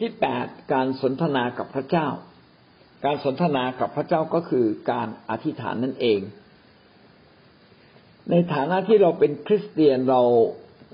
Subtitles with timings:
[0.00, 2.08] ที่แปดการสนทนากับพระเจ้า
[3.04, 6.20] การสนทนากับพระเจ้าก็คือการอธิษฐานนั่นเอง
[8.30, 10.22] ในฐานะที่เราเป็นคริสเตียนเรา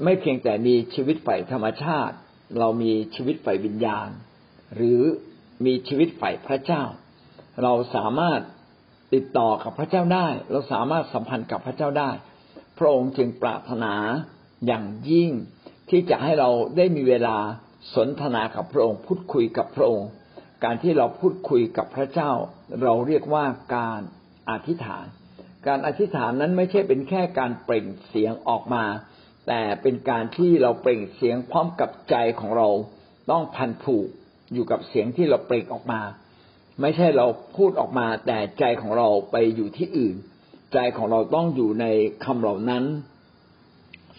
[0.05, 2.17] ไม่เพียงแต่มีชีวิตฝ่ายธรรมชาติ
[2.59, 4.09] เรามีชีวิตฝ่ายวิญญาณ
[4.75, 5.01] หรือ
[5.67, 6.83] มีชีวิตฝ่ายพระเจ้า
[7.63, 8.41] เราสามารถ
[9.15, 12.11] ติดต่อกับพระเจ้าได้ เราสามารถสัมพันธ์กับพระเจ้าได้
[12.79, 13.95] พระองค์จึงปรารถนา
[14.67, 15.31] อย่างยิ่ง
[15.91, 17.37] ที่จะให้เราได้มีเวลา
[17.95, 20.11] สนทนากับพระองค์ พูดคุยกับพระองค์
[20.65, 22.31] การที่เราพูดคุยกับพระเจ้า
[22.83, 23.45] เราเรียกว่า
[23.77, 24.01] การ
[24.51, 25.07] อธิษฐาน
[25.67, 28.85] การอธิษฐานนั้นไม่ใช่เป็นแค่การเปล่งเสียงออกมา
[29.49, 32.69] แต่เป็นการที่เราเปล่งเสียงพร้อมกับใจของเรา
[33.31, 34.09] ต้องพันผูก
[34.53, 36.01] อยู่กับเสียงที่เราเปล่งออกมา
[36.81, 37.27] ไม่ใช่เรา
[37.57, 40.17] พูดออกมา แต่ใจของเราไปอยู่ที่อื่น
[40.75, 41.87] ใจของเราต้องอยู่ใน
[42.25, 42.85] คำเหล่านั้น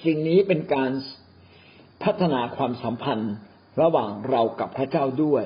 [0.04, 0.92] สิ่งนี้เป็นการ
[2.04, 3.34] พัฒนาความสัมพันธ์
[3.82, 5.46] ระหว่างเรากับพระเจ้าด้วย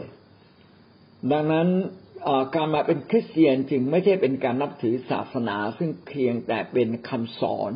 [1.31, 1.67] ดังนั้น
[2.55, 7.71] การมาเป็นคริสเตียนจึงไม่ใช่เป็นการนับถือศาสนา ซึ่งเพียงแต่เป็นคำสอน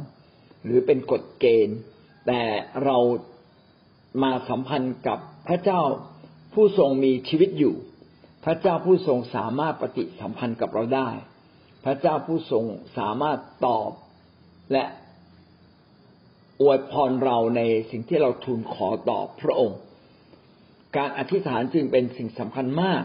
[0.63, 1.77] หรือเป็นกฎเกณฑ์
[2.27, 2.41] แต่
[2.83, 2.97] เรา
[4.23, 5.81] มาสัมพันธ์กับพระเจ้า
[6.53, 7.75] ผู้ทรงมีชีวิตอยู่
[8.45, 11.09] พระเจ้าผู้ทรงสามารถปฏิสัมพันธ์กับเราได้
[11.85, 12.65] พระเจ้าผู้ทรง
[12.97, 13.89] สามารถตอบ
[14.71, 14.83] และ
[16.61, 19.79] อวยพรเราในสิ่งที่เราทูลขอต่อพระองค์
[20.97, 23.03] การอธิษฐานจึงเป็นสิ่งสำคัญมาก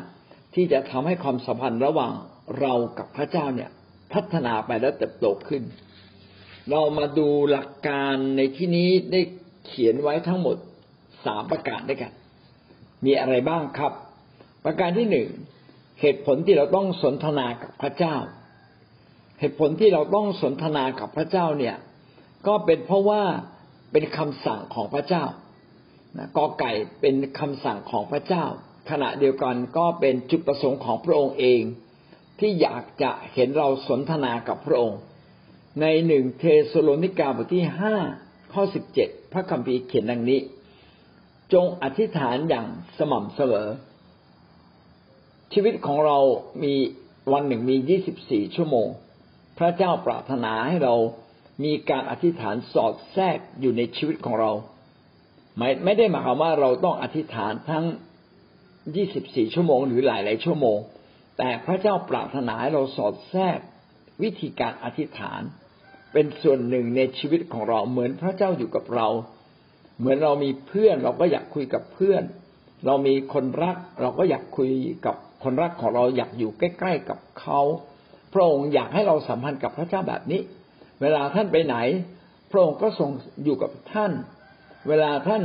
[0.54, 2.12] ที่จะทำให้ความสัมพันธ์ระหว่าง
[2.60, 3.70] เรากับพระเจ้าเนี่ย
[4.12, 5.62] พัฒนาไปและเติบโตขึ้น
[6.70, 9.20] เรามาดูหลักการในที่นี้ได้
[9.66, 10.56] เขียนไว้ทั้งหมด
[11.24, 12.12] สามประการด้วยกัน
[13.04, 13.92] มีอะไรบ้างครับ
[14.64, 15.28] ประการที่หนึ่ง
[16.00, 18.16] เหตุผลที่เราต้องสนทนากับพระเจ้า
[19.40, 21.76] เหตุผลที่เราต้องสนทนากับพระเจ้าเนี่ย
[22.46, 23.22] ก็เป็นเพราะว่า
[23.92, 25.24] เป็นคำสั่งของพระเจ้า
[26.36, 28.44] กอไก่เป็นคำสั่งของพระเจ้า
[28.90, 31.60] ขณะเดียวกันก็เป็นจุดประสงค์ของพระองค์เอง
[32.38, 35.00] ที่อยากจะเห็นเราสนทนากับพระองค์
[35.80, 37.96] ในหนึ่งเทสโลนิกาบทที่ห้า
[38.52, 40.40] ข้อสิบเจ็ดพระคัมภีร์เขียนดังนี้
[41.52, 42.66] จงอธิษฐานอย่าง
[42.98, 43.68] สม่ำเสมอ
[45.52, 46.18] ชีวิตของเรา
[46.62, 46.74] มี
[47.32, 48.88] วันหนึ่งมียี่สิบสี่ชั่วโมง
[49.58, 50.94] พระเจ้าปรารถนาให้เรา
[51.64, 54.52] มีการอธิษฐานสอดแทรกอยู่ในชีวิตของเรา
[55.58, 57.84] ไม่ไม่ได้หมายความว่าเราต้องอธิษฐานทั้ง
[58.68, 60.78] 24 ชั่วโมงหรือหลายหลายชั่วโมง
[61.38, 63.58] แต่พระเจ้าปรารถนาให้เราสอดแทรก
[64.22, 65.40] วิธีการอธิษฐาน
[66.12, 69.08] เป็นส่วนหนึ่งในชีวิตของเราเหมือนพระเจ้าอยู่กับเรา
[69.98, 72.22] เหมือนเรามีเพื่อนเราก็อยากคุยกับเพื่อน
[72.86, 74.70] เรามีคนรักเราก็อยากคุย
[75.06, 77.60] กับคนรักของเราอยากอยู่ใกล้ ๆ กับเขา
[78.32, 80.40] พระองค์อยากให้เราสัมพันธ์กับพระเจ้าแบบนี้
[81.00, 81.76] เวลาท่านไปไหน
[82.50, 83.10] พระองค์ก็ทรง
[83.44, 84.12] อยู่กับท่าน
[84.88, 85.42] เวลาท่าน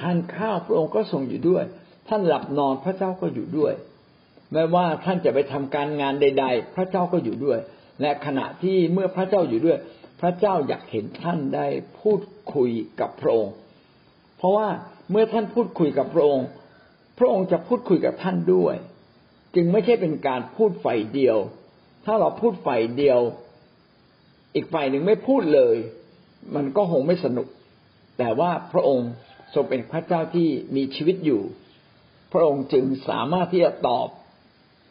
[0.00, 1.64] ทานข้าวพระองค์ก็ทรงอยู่ด้วย
[2.08, 3.72] ท่านหลับนอนพระเจ้าก็อยู่ด้วย
[4.52, 7.58] ไม่ว่าท่านจะไปทำการงานใด ๆ พระเจ้าก็อยู่ด้วย
[8.00, 9.78] และขณะที่เมื่อพระเจ้าอยู่ด้วย
[10.20, 11.66] พระเจ้าอยากเห็นท่านได้
[12.00, 12.20] พูด
[12.54, 13.54] คุยกับพระองค์
[14.38, 14.68] เพราะว่า
[15.10, 16.46] เมื่อท่านพูดคุยกับพระองค์
[17.18, 18.74] พระองค์จะพูดคุยกับท่านด้วย
[19.54, 21.36] จึงไม่ใช่เป็นการพูดฝ่ายเดียว
[22.04, 23.20] ถ้าเราพูดฝ่ายเดียว
[24.54, 25.76] อีกฝ่ายหนึ่งไม่พูดเลย
[26.54, 27.46] มันก็คงไม่สนุก
[28.22, 29.10] แต่ว่าพระองค์
[29.54, 31.42] ทรงเป็นพระเจ้าที่มีชีวิตอยู่
[32.32, 34.08] พระองค์จึงสามารถที่จะตอบ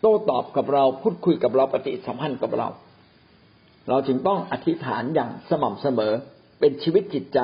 [0.02, 2.68] โต้ตอบกับเราพูดคุยกับเราปฏิสัมพันธ์กับเรา
[3.90, 6.14] เราจึงต้องอธิษฐานอย่างสม่ำเสมอ
[6.60, 7.40] เป็นชีวิตจิตใจ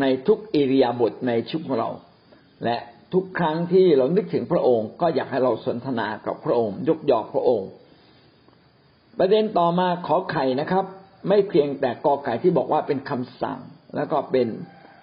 [0.00, 1.90] ในทุกอิริยาบถในชีวิตของเรา
[2.64, 2.76] และ
[3.12, 7.68] ทุกครั้งที่เรานึกถึงพระองค์ ก็อยากให้เราสนทนากับพระองค์ ยกยอพระองค์
[9.18, 10.84] ประเด็นต่อมาขอไข่นะครับ
[11.28, 13.58] ไม่เพียงแต่กอไก่ที่บอกว่าเป็นคำสั่ง
[13.96, 14.48] แล้วก็เป็น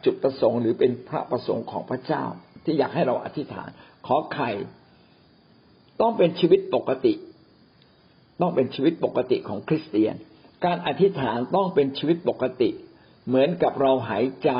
[0.05, 2.23] จุดประสงค์หรือเป็นพระประสงค์ของพระเจ้า
[2.63, 3.69] ที่อยากให้เราอธิษฐาน
[4.07, 4.51] ขอไข่
[6.01, 7.13] ต้องเป็นชีวิตปกติ
[8.41, 10.15] ต้องเป็นชีวิตปกติของคริสเตียน
[10.65, 12.69] การอธิษฐานต้องเป็นชีวิตปกติ
[13.27, 14.51] เหมือนกับเราหายใจ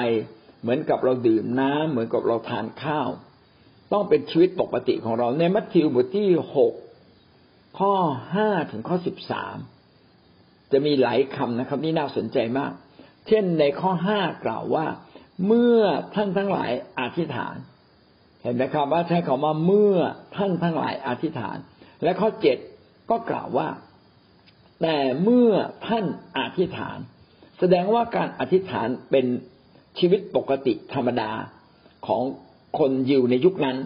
[0.62, 3.10] เหมือนกับเราดื่มน้ำเหมือนกับเราทานข้าว
[3.94, 6.74] ต้องเป็นชีวิตปกติของเราในมัทธิวบทที่หก
[7.80, 7.94] ข้อ
[8.36, 9.58] ห้าถึงข้อสิบสาม
[10.72, 12.72] จะมีหลายคำนะครับนี่น่าสนใจมาก
[13.28, 14.86] เช่นในข้อห้ากล่าวว่า
[15.46, 15.80] เมื่อ
[16.16, 17.56] ท่านทั้งหลายอธิษฐาน
[18.42, 19.96] เห็นไหมครับว่าใช้คำว่าเมื่อ
[20.36, 21.58] ท่านทั้งหลายอธิษฐาน
[22.04, 22.58] และข้อเจ็ด
[23.10, 23.68] ก็กล่าวว่า
[24.82, 25.50] แต่เมื่อ
[25.88, 26.06] ท่าน
[26.38, 26.98] อธิษฐาน
[27.60, 29.26] แสดงว่าการอธิษฐานเป็น
[30.00, 31.32] ชีวิตปกติธรรมดา
[32.08, 32.24] ของ
[32.80, 33.78] คนยิวในยุคนั้น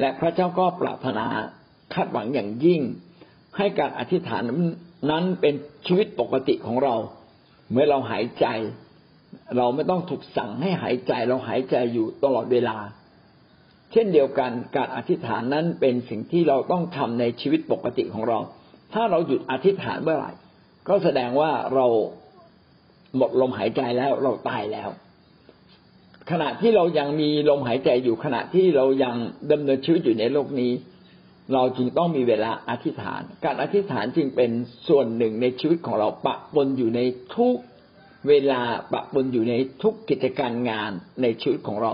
[0.00, 1.26] และพระเจ้าก็ปรารถนา
[1.94, 2.80] คาดหวังอย่างยิ่ง
[3.56, 4.42] ให้การอธิษฐาน
[5.10, 5.54] นั้นเป็น
[5.86, 6.94] ชีวิตปกติของเรา
[7.70, 8.46] เมื่อเราหายใจ
[9.56, 12.76] เราไม่ต้องถูกสั่งให้หายใจเราหายใจอยู่ตลอดเวลา
[13.92, 18.38] เช่นเดียวกันการอธิษฐานนั้นเป็นสิ่งที่เราต้องทำในชีวิตปกติของเรา
[18.94, 20.32] ถ้าเราหยุดอธิษฐานเมื่อไหร่
[20.88, 21.86] ก็แสดงว่าเรา
[23.16, 24.88] หมดลมหายใจแล้วเราตายแล้ว
[26.30, 29.16] ขณะที่เรายังมีลมหายใจอยู่ขณะที่เรายัง
[29.52, 30.72] ดำเนินชีวิตอยู่ในโลกนี้
[31.54, 34.50] เราจึงต้องมีเวลาอธิษฐาน การอธิษฐานจึงเป็น
[34.88, 37.00] ส่วนหนึ่งในชีวิตของเราปะปนอยู่ใน
[37.34, 37.56] ทุก
[38.28, 38.60] เวลา
[38.92, 40.90] ปะปนอยู่ในทุกกิจการงาน
[41.22, 41.92] ในชีวิตของเรา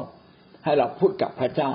[0.64, 1.70] ให้เราพูดกับพระเจ้า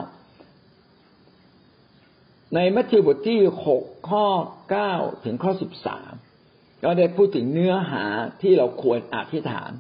[2.56, 4.28] ในมัทธิวบทที่หกข้อ
[4.70, 4.94] เก้า
[5.24, 6.12] ถึงข้อสิบสาม
[6.84, 8.04] ก็ได้พูดถึงเนื้อหา
[8.42, 9.72] ที่เราควรอธิษฐาน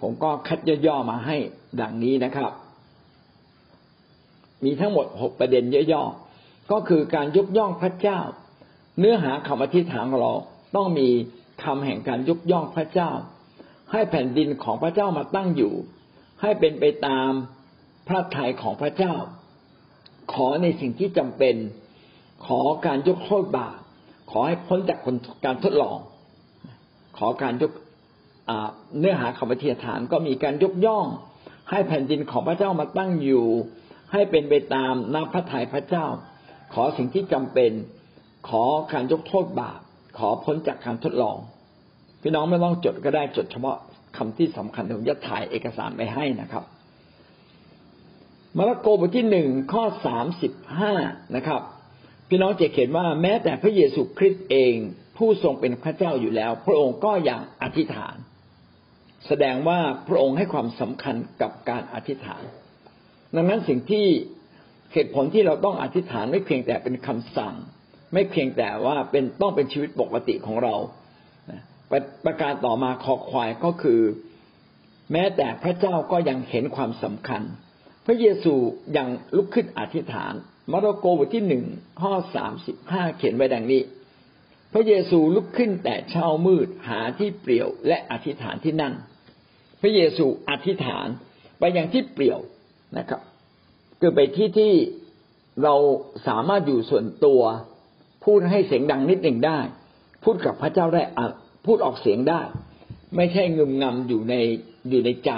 [0.00, 1.36] ผมก็คัดย่อๆมาให้
[1.80, 2.52] ดังนี้นะครับ
[4.64, 8.20] มีทั้งหมดหกประเด็นย่อๆก็คือการยกย่องพระเจ้า
[8.98, 10.34] เนื้อหาคำอธิษฐานของเรา
[10.76, 11.08] ต้องมี
[11.64, 13.10] คำแห่งการยกย่องพระเจ้า
[13.92, 15.74] ให้แผ่นดินของพระเจ้ามาตั้งอยู่
[16.42, 17.30] ให้เป็นไปตาม
[18.08, 19.14] พระทัยของพระเจ้า
[20.32, 21.56] ขอในสิ่งที่จำเป็น
[22.46, 23.76] ขอการยกโทษบาป
[24.30, 24.98] ขอให้พ้นจาก
[25.44, 25.98] การทดลอง
[27.18, 27.72] ขอการยก
[28.98, 31.06] เนื้อหาคำปฏิฐานก็มีการยกย่อง
[31.70, 33.46] ให้แผ่นดินของพระเจ้ามาตั้งอยู่
[34.12, 36.06] ให้เป็นไปตามน้ำพระทัยพระเจ้า
[36.74, 37.72] ขอสิ่งที่จำเป็น
[38.48, 39.80] ขอการยกโทษบาป
[40.18, 41.36] ขอพ้นจากการทดลอง
[42.22, 43.78] พี่น้องไม่ต้องจดก็ได้จดเฉพาะ
[44.16, 46.64] คำที่สำคัญผมจะถ่ายเอกสารไปให้นะครับ
[48.56, 50.92] มาระโกบทที่หนึ่งข้อสามสิบห้า
[51.36, 51.60] นะครับ
[52.28, 54.74] พี่น้องจะเขียนว่าแม้แต่พระเยซูคริสต์เอง
[55.16, 58.14] ผู้ทรงเป็นพระเจ้าอยู่แล้ว พระองค์ก็ยังอธิษฐาน
[59.26, 62.42] แสดงว่าพระองค์ให้ความสำคัญกับการอธิษฐาน
[63.34, 64.06] ดังนั้นสิ่งที่
[64.92, 67.54] เหตุผลที่เราต้องอธิษฐานไม่เพียงแต่เป็นคำสั่ง
[68.12, 70.74] ไม่เพียงแต่ว่าเป็นต้องเป็นชีวิตปกติของเรา
[72.24, 74.00] ประการต่อมาคอควายก็คือ
[75.12, 77.42] แม้แต่พระเจ้าก็ยังเห็นความสำคัญ
[78.06, 78.54] พระเยซู
[78.96, 80.32] ยังลุกขึ้นอธิษฐาน
[80.72, 81.64] มาระโกบทที่หนึ่ง
[82.00, 83.82] ข้อสามสิบห้าเขียนไว้ดังนี้
[84.72, 88.94] พระเยซูลุกขึ้นแต่เช้ามืดหาที่เปลี่ยวและอธิษฐานที่นั่น
[89.80, 91.08] พระเยซูอธิษฐาน
[91.58, 92.40] ไปยังที่เปลี่ยว
[92.98, 93.20] นะครับ
[94.00, 94.72] คือไปที่ที่
[95.62, 95.74] เรา
[96.26, 97.42] สามารถอยู่ส่วนตัว
[98.24, 99.58] พูดให้เสียงดังนิดหนึ่งได้
[100.24, 101.02] พูดกับพระเจ้าได้
[101.64, 102.40] พูดออกเสียงได้
[103.16, 104.34] ไม่ใช่งึมงำอยู่ใน
[104.90, 105.32] อยู่ในใจ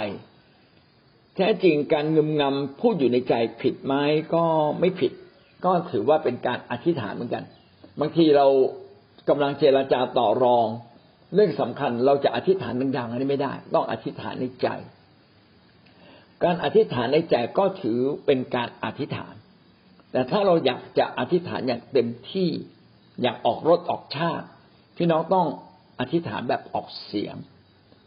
[1.37, 3.94] แท้จริงการงึมงำพูดอยู่ในใจผิดไหม
[4.35, 4.44] ก็
[4.81, 5.12] ไม่ผิด
[5.65, 7.44] ก็ถือว่าเป็นการอธิษฐานเหมือนกัน
[8.00, 8.47] บางทีเรา
[9.29, 10.67] กำลังเจรจาต่อรอง
[11.35, 14.69] เรื่องสำคัญเราจะอธิษฐานดังๆอันนี้ไม่ได้ ต้องอธิษฐานในใจ
[16.44, 19.35] การอธิษฐานในใจก็ถือเป็นการอธิษฐาน
[20.12, 22.49] แต่ถ้าเราอยากจะอธิษฐานอย่างเต็มที่
[23.23, 24.47] อยากออกรถออกชาติ
[24.97, 25.47] พี่น้องต้อง
[26.00, 27.37] อธิษฐานแบบออกเสียง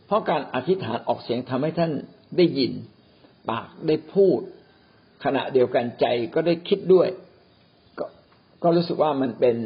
[0.05, 1.91] เพราะการอธิษฐานออกเสียงทำให้ท่าน
[2.37, 2.71] ได้ยิน
[3.49, 4.39] ปากได้พูด
[5.23, 7.07] ขณะเดียวกันใจก็ได้คิดด้วย
[7.99, 8.05] ก็
[8.63, 9.57] ก็รู้สึกว่ามันเป็น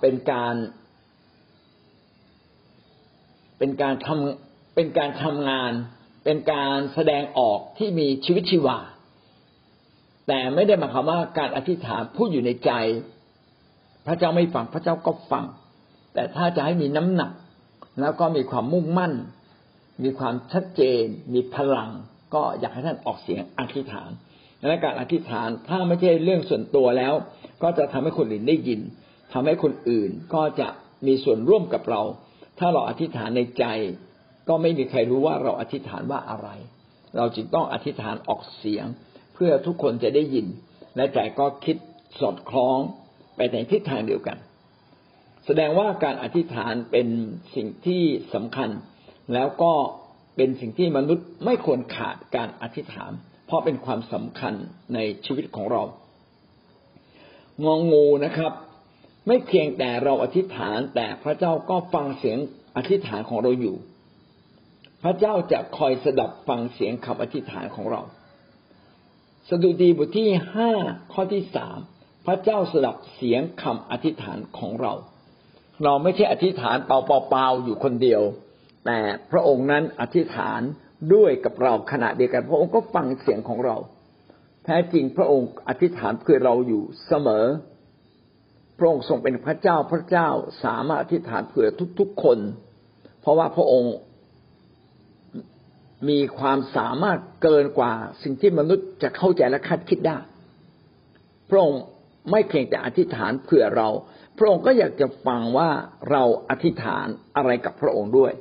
[0.00, 0.54] เป็นการ
[3.58, 5.72] เป็นการทำเป็นการทำงาน
[6.24, 8.78] เป็นการแสดงออกที่มีชีวิตชีวา
[10.28, 12.72] แต่ไม่ได้หมายความว่าการอธิษฐานพูดอยู่ในใจ
[14.06, 15.44] พระเจ้าไม่ฟังพระเจ้าก็ฟัง
[16.14, 17.32] แต่ถ้าจะให้มีน้ำหนัก
[18.00, 19.12] แล้วก็มีความมุ่งมั่น
[20.04, 21.90] มีความชัดเจน มีพลัง
[22.34, 24.10] ก็อยากให้ท่านออกเสียงอธิษฐาน
[24.68, 27.14] และการอธิษฐานถ้าไม่ใช่เรื่องส่วนตัวแล้ว
[27.62, 28.80] ก็จะทำให้คนอื่นได้ยิน
[29.32, 30.68] ทำให้คนอื่นก็จะ
[31.06, 32.02] มีส่วนร่วมกับเรา
[32.58, 33.64] ถ้าเราอธิษฐานในใจ
[34.48, 36.48] ก็ไม่มีใครรู้ว่าเราอธิษฐานว่าอะไร
[37.16, 38.86] เราจึงต้องอธิษฐานออกเสียง
[39.34, 40.46] เพื่อทุกคนจะได้ยิน
[40.96, 41.76] และใจก็คิด
[42.20, 42.78] สอดคล้อง
[43.36, 44.36] ไปในทิศทางเดียวกัน
[45.46, 47.08] แสดงว่าการอธิษฐานเป็น
[47.54, 48.02] สิ่งที่
[48.34, 48.70] สำคัญ
[49.34, 49.72] แล้วก็
[50.36, 53.12] เป็นสิ่งที่มนุษย์ไม่ควรขาดการอธิษฐาน
[53.46, 54.54] เพราะเป็นความสำคัญ
[54.94, 55.82] ในชีวิตของเรา
[57.64, 58.52] งองงูนะครับ
[59.26, 62.38] ไม่เพียงแต่เราอธิษฐานแต่พระเจ้าก็ฟังเสียง
[62.76, 63.76] อธิษฐานของเราอยู่
[65.02, 68.02] พระเจ้าจะคอยสดับฟังเสียงคำอธิษฐานของเรา
[69.48, 70.72] สดุดีบทที่ห้า
[71.12, 71.78] ข้อที่สาม
[72.26, 74.92] พระเจ้าสดับเสียงคำอธิษฐานของเรา
[75.84, 78.22] เราไม่ใช่อธิษฐานเปล่าๆอยู่คนเดียว
[78.86, 78.98] แต่
[79.32, 80.60] พระองค์นั้นอธิษฐาน
[81.14, 83.76] ด้วยกับเราขณะเดียวกัน พระองค์ก็ฟังเสียงของเรา
[84.64, 87.46] แท้จริงพระองค์อธิษฐานเพื่อเราอยู่เสมอ
[88.78, 90.28] พระองค์ทรงเป็นพระเจ้าพระเจ้า
[90.64, 91.68] สามารถอธิษฐานเผื่อ
[92.00, 92.38] ทุกๆคน
[93.20, 93.94] เพราะว่าพระองค์
[96.08, 100.18] มีความสามารถเกินกว่าสิ่งที่มนุษย์จะเข้าใจและคาดคิดได้
[101.50, 101.82] พระองค์
[102.30, 103.88] ไม่เพียงแต่อธิษฐานเผื่อเรา
[104.38, 105.70] พระองค์ก็อยากจะฟังว่า
[106.10, 108.32] เราอธิษฐานอะไรกับพระองค์ด้วย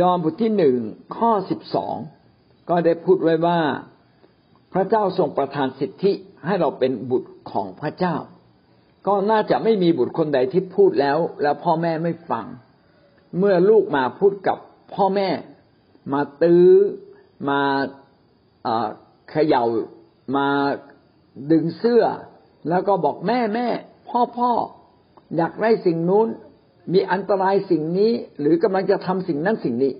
[0.00, 0.76] ยอห์นบทที่หนึ่ง
[1.16, 1.96] ข้อสิบสอง
[2.68, 3.60] ก็ได้พูดไว้ว่า
[4.72, 6.12] พระเจ้าทรงประทานสิทธิ
[6.46, 8.16] ให้เราเป็นบุตรของพระเจ้า
[9.06, 12.46] ก็น่าจะไม่มีบุตรคนใดที่พูดแล้ว แล้วพ่อแม่ไม่ฟัง
[13.38, 14.58] เมื่อลูกมาพูดกับ
[14.94, 15.28] พ่อแม่
[16.12, 16.68] มาตื้อ
[17.48, 17.60] มา
[19.30, 19.64] เขย่า
[20.36, 20.48] มา
[21.50, 22.04] ดึงเสื้อ
[22.68, 23.68] แล้วก็บอกแม่แม่
[24.08, 24.52] พ่อพ่อ
[25.36, 26.28] อยากได้สิ่งนู้น
[26.92, 29.92] มีอันตรายสิ่งนี้ หรือกำลังจะทำสิ่งนั้นสิ่งนี้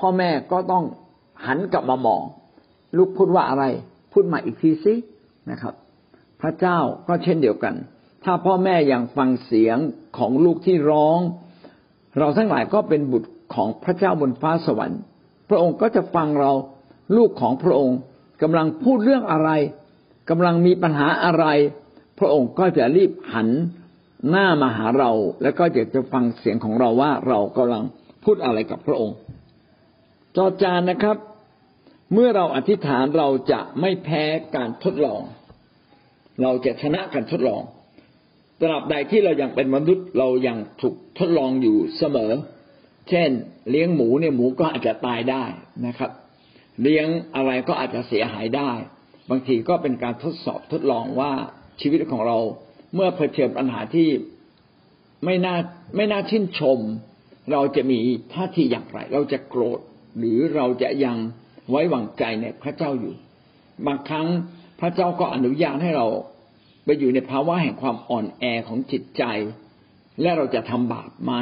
[0.00, 0.84] พ่อแม่ก็ต้อง
[1.46, 2.22] หันกลับมามอง
[2.96, 3.64] ลูกพูดว่าอะไร
[4.12, 4.94] พูดมาอีกทีสิ
[5.50, 5.74] นะครับ
[6.40, 6.78] พระเจ้า
[7.08, 7.74] ก็เช่นเดียวกัน
[8.24, 9.78] ถ้าพ่อแม่ยังฟังเสียง
[10.18, 11.18] ของลูกที่ร้อง
[12.18, 15.00] เราทั้งหลายก็เป็นบุตรของพระเจ้าบนฟ้าสวรรค์
[15.48, 16.52] พระองค์ก็จะฟังเรา
[17.16, 17.98] ลูกของพระองค์
[18.42, 19.50] กำลังพูดเรื่องอะไร
[20.30, 21.44] กำลังมีปัญหาอะไร
[22.22, 23.48] ระองค์ก็จะรีบหัน
[24.30, 25.10] หน้ามาหาเรา
[25.42, 27.84] แล้วก็อยากจะฟังเสียงของเราว่าเรากำลัง
[28.24, 29.16] พูดอะไรกับพระองค์
[30.36, 31.16] จอจานนะครับ
[32.12, 34.24] เมื่อเราอธิษฐานเราจะไม่แพ้
[34.56, 35.22] การทดลอง
[36.42, 37.62] เราจะชนะการทดลอง
[38.60, 42.32] ตราบใดที่เรายังเป็นมนุษย์เรายังถูกทดลองอยู่เสมอ
[43.08, 43.30] เช่น
[43.70, 45.44] เลี้ยงหมูเนี่ยหมูก็อาจจะตายได้
[45.86, 46.10] นะครับ
[46.82, 48.72] เลี้ยงอะไรก็อาจจะเสียหายได้
[49.30, 51.32] บางทีก็เป็นการทดสอบทดลองว่า
[51.80, 52.38] ชีวิตของเรา
[52.94, 54.08] เมื่อเผชิญปัญหาที่
[55.24, 55.56] ไม่น่า
[55.96, 56.78] ไม่น่าชื่นชม
[57.52, 57.98] เราจะมี
[58.32, 59.80] ท่าทีอย่างไร เราจะโกรธ
[60.18, 61.18] หรือเราจะยัง
[61.70, 63.14] ไว้วางใจในพระเจ้าอยู่
[63.86, 64.28] บางครั้ง
[64.80, 66.08] พระเจ้าก็อนุญาตให้เรา
[66.84, 69.24] ไปอยู่ในภาวะแห่งความอ่อนแอของจิตใจ
[70.20, 71.32] และเราจะทำบาปไหม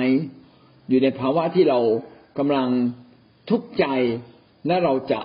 [0.89, 1.79] อยู่ในภาวะที่เรา
[2.39, 2.69] กำลัง
[3.51, 3.85] ทุกข์ใจ
[4.67, 5.21] และเราจะ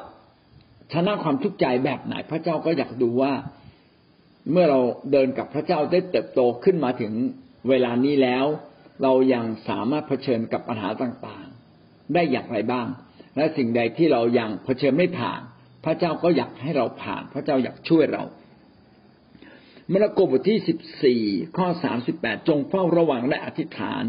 [0.94, 3.34] ชนะความทุกข์ใจแบบไหน พระเจ้าก็อยากดูว่า
[4.52, 4.80] เมื่อเรา
[5.12, 7.14] เดินกับพระเจ้าได้เติบโตขึ้นมาถึง
[7.70, 8.46] เวลานี้แล้ว
[9.04, 12.88] เรายังสามารถเผชิญกับปัญหาต่างๆ ได้อย่างไรบ้าง
[13.36, 15.42] และสิ่งใดที่เรายังเผชิญไม่ผ่าน
[15.86, 18.24] พระเจ้าก็อยากให้เราผ่าน พระเจ้าอยากช่วยเรา
[19.92, 21.22] มาระโกบทที่สิบสี่
[21.58, 24.04] ข้อสามสิบแปดจงเฝ้าระวังและอธิษฐาน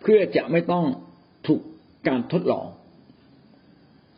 [0.00, 0.84] เพื่อจะไม่ต้อง
[1.46, 1.62] ถูก
[2.08, 2.66] การทดลอง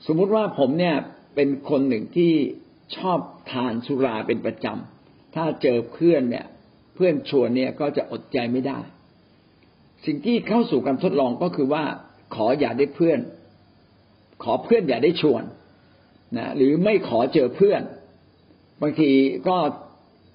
[0.06, 0.96] สมมุติว่าผมเนี่ย
[1.34, 2.32] เป็นคนหนึ่งที่
[2.96, 3.18] ชอบ
[3.52, 4.93] ทานสุราเป็นประจำ
[5.34, 6.46] ถ้าเจอเพื่อนเนี่ย
[6.94, 8.78] เพื่อนชวนเนี่ยก็จะอดใจไม่ได้
[10.04, 11.84] สิ่งที่เข้าสู่การทดลองก็คือว่า
[12.34, 13.18] ขออย่าได้เพื่อน
[14.42, 15.42] ขอเพื่อนอย่าได้ชวน
[16.36, 17.82] นะหรือไม่ขอเจอเพื่อน
[18.82, 19.10] บางที
[19.48, 19.56] ก็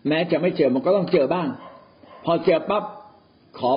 [0.08, 1.48] แม้จะไม่เจอมันก็ต้องเจอบ้าง
[2.26, 2.84] พอเจอปั๊บ
[3.60, 3.72] ขอ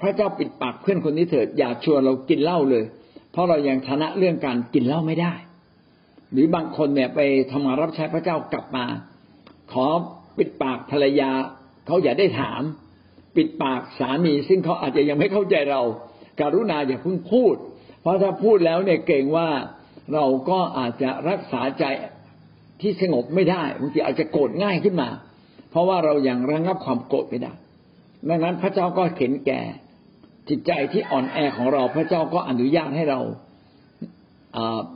[0.00, 2.84] พระเจ้าปิดปากเพื่อนคนนี้เถิดอย่าชวนเรากินเหล้าเลย
[3.32, 5.32] เพราะเรายังชนะเรื่องการกินเหล้าไม่ได้
[6.32, 7.20] หรือบางคนเนี่ยไป
[7.50, 8.84] ทำงานรับใช้พระเจ้า กลับมา
[9.72, 9.86] ขอ
[10.38, 11.30] ปิดปากภรรยา
[11.86, 12.62] เขาอย่าได้ถาม
[13.36, 15.82] ปิดปากสามีซึ่งเขาอาจจะยังไม่เข้าใจเรา
[16.40, 17.54] การุณาอย่าเพิ่งพูด
[18.00, 19.48] เพราะถ้าพูดแล้วเนี่ยเกรงว่า
[20.14, 21.84] เราก็อาจจะรักษาใจ
[22.80, 25.08] ที่สงบไม่ได้บางทีอาจจะโกรธง่ายขึ้นมา
[25.70, 27.52] เพราะว่าเรายัางระงับความโกรธไม่ได้
[28.28, 29.60] ดังนั้นพระเจ้าก็เข็นแก่
[30.48, 33.20] จิตใจที่อ่อนแอของเราพระเจ้าก็อนุญาตให้เรา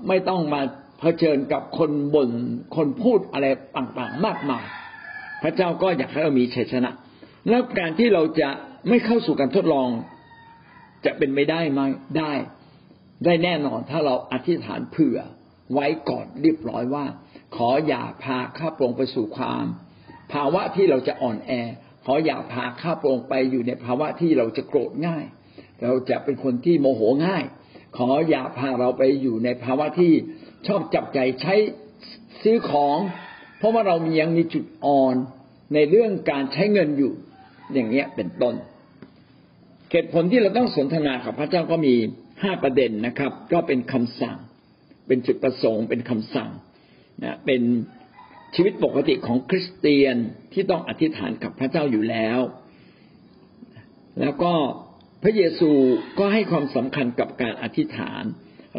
[0.08, 0.60] ไม่ต้องมา
[1.00, 2.30] เผชิญกับคนบน่น
[2.76, 4.64] คนพูดอะไรต่างๆ มากมาย
[5.42, 6.90] พระเจ้าก็อยากให้เรามีชัยชนะ
[7.48, 8.50] แล้วการที่เราจะ
[8.88, 9.88] ไม่เข้าสู่การทดลอง
[11.04, 11.80] จะเป็นไม่ได้ไหม
[12.18, 12.32] ได้
[13.24, 15.18] ได้แน่นอนถ้าเราอธิษฐานเผื่อ
[15.72, 17.04] ไว้ก่อนเรียบร้อยว่า
[17.56, 19.64] ขออย่าพาข้าพระองค์ไปสู่ความ
[20.32, 21.52] ภาวะที่เราจะอ่อนแอ
[22.04, 25.24] ขออย่าพาข้าพระองค์ไปอยู่ในภาวะที่เราจะโกรธง่าย
[25.82, 27.44] เราจะเป็นคนที่โมโหง่าย
[27.96, 30.12] ขออย่าพาเราไปอยู่ในภาวะที่
[30.66, 31.54] ชอบจับใจใช้
[32.42, 32.96] ซื้อของ
[33.58, 35.16] เพราะว่าเรามียังมีจุดอ่อน
[35.74, 37.12] ในเรื่องการใช้เงินอยู่
[37.72, 38.54] อย่างเนี้ยเป็นต้น
[39.90, 41.94] เหตุผลที่เราต้องสนทนากับพระเจ้าก็มี
[42.42, 44.38] ห้าประเด็นนะครับ ก็เป็นคำสั่ง
[45.06, 46.50] เป็นจุดประสงค์ เป็นคำสั่ง
[47.24, 47.62] นะเป็น
[48.54, 50.16] ชีวิตปกติของคริสเตียน
[50.52, 52.40] ที่ต้องอธิษฐานกับพระเจ้าอยู่แล้ว
[54.20, 54.52] แล้วก็
[55.22, 55.70] พระเยซู
[56.18, 58.22] ก็ให้ความสำคัญกับการอธิษฐาน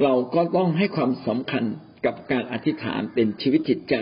[0.04, 1.64] เราก็ต้องให้ความสำคัญ
[2.06, 3.96] กับการอธิษฐานเป็นชีวิตจิตใจ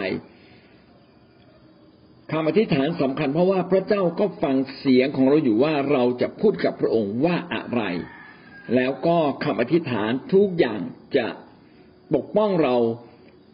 [2.32, 7.82] คำอธิษฐานสำคัญเพราะว่าพระเจ้าก็ฟังเสียงของเราอยู่ว่าเราจะพูดกับพระองค์ว่าอะไร
[8.76, 10.82] แล้วก็คำอธิษฐานทุกอย่าง
[11.18, 11.28] จะ
[12.16, 12.76] ปกป้องเรา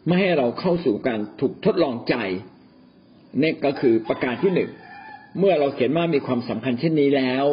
[0.06, 2.16] ไม่ให้เราเข้าสู่การถูกทดลองใจ
[3.42, 4.70] นี่ก็คือประการที่หนึ่ง
[5.38, 7.46] เมื่อเราเห็นว่ามีความสำคัญเช่นนี้แล้ว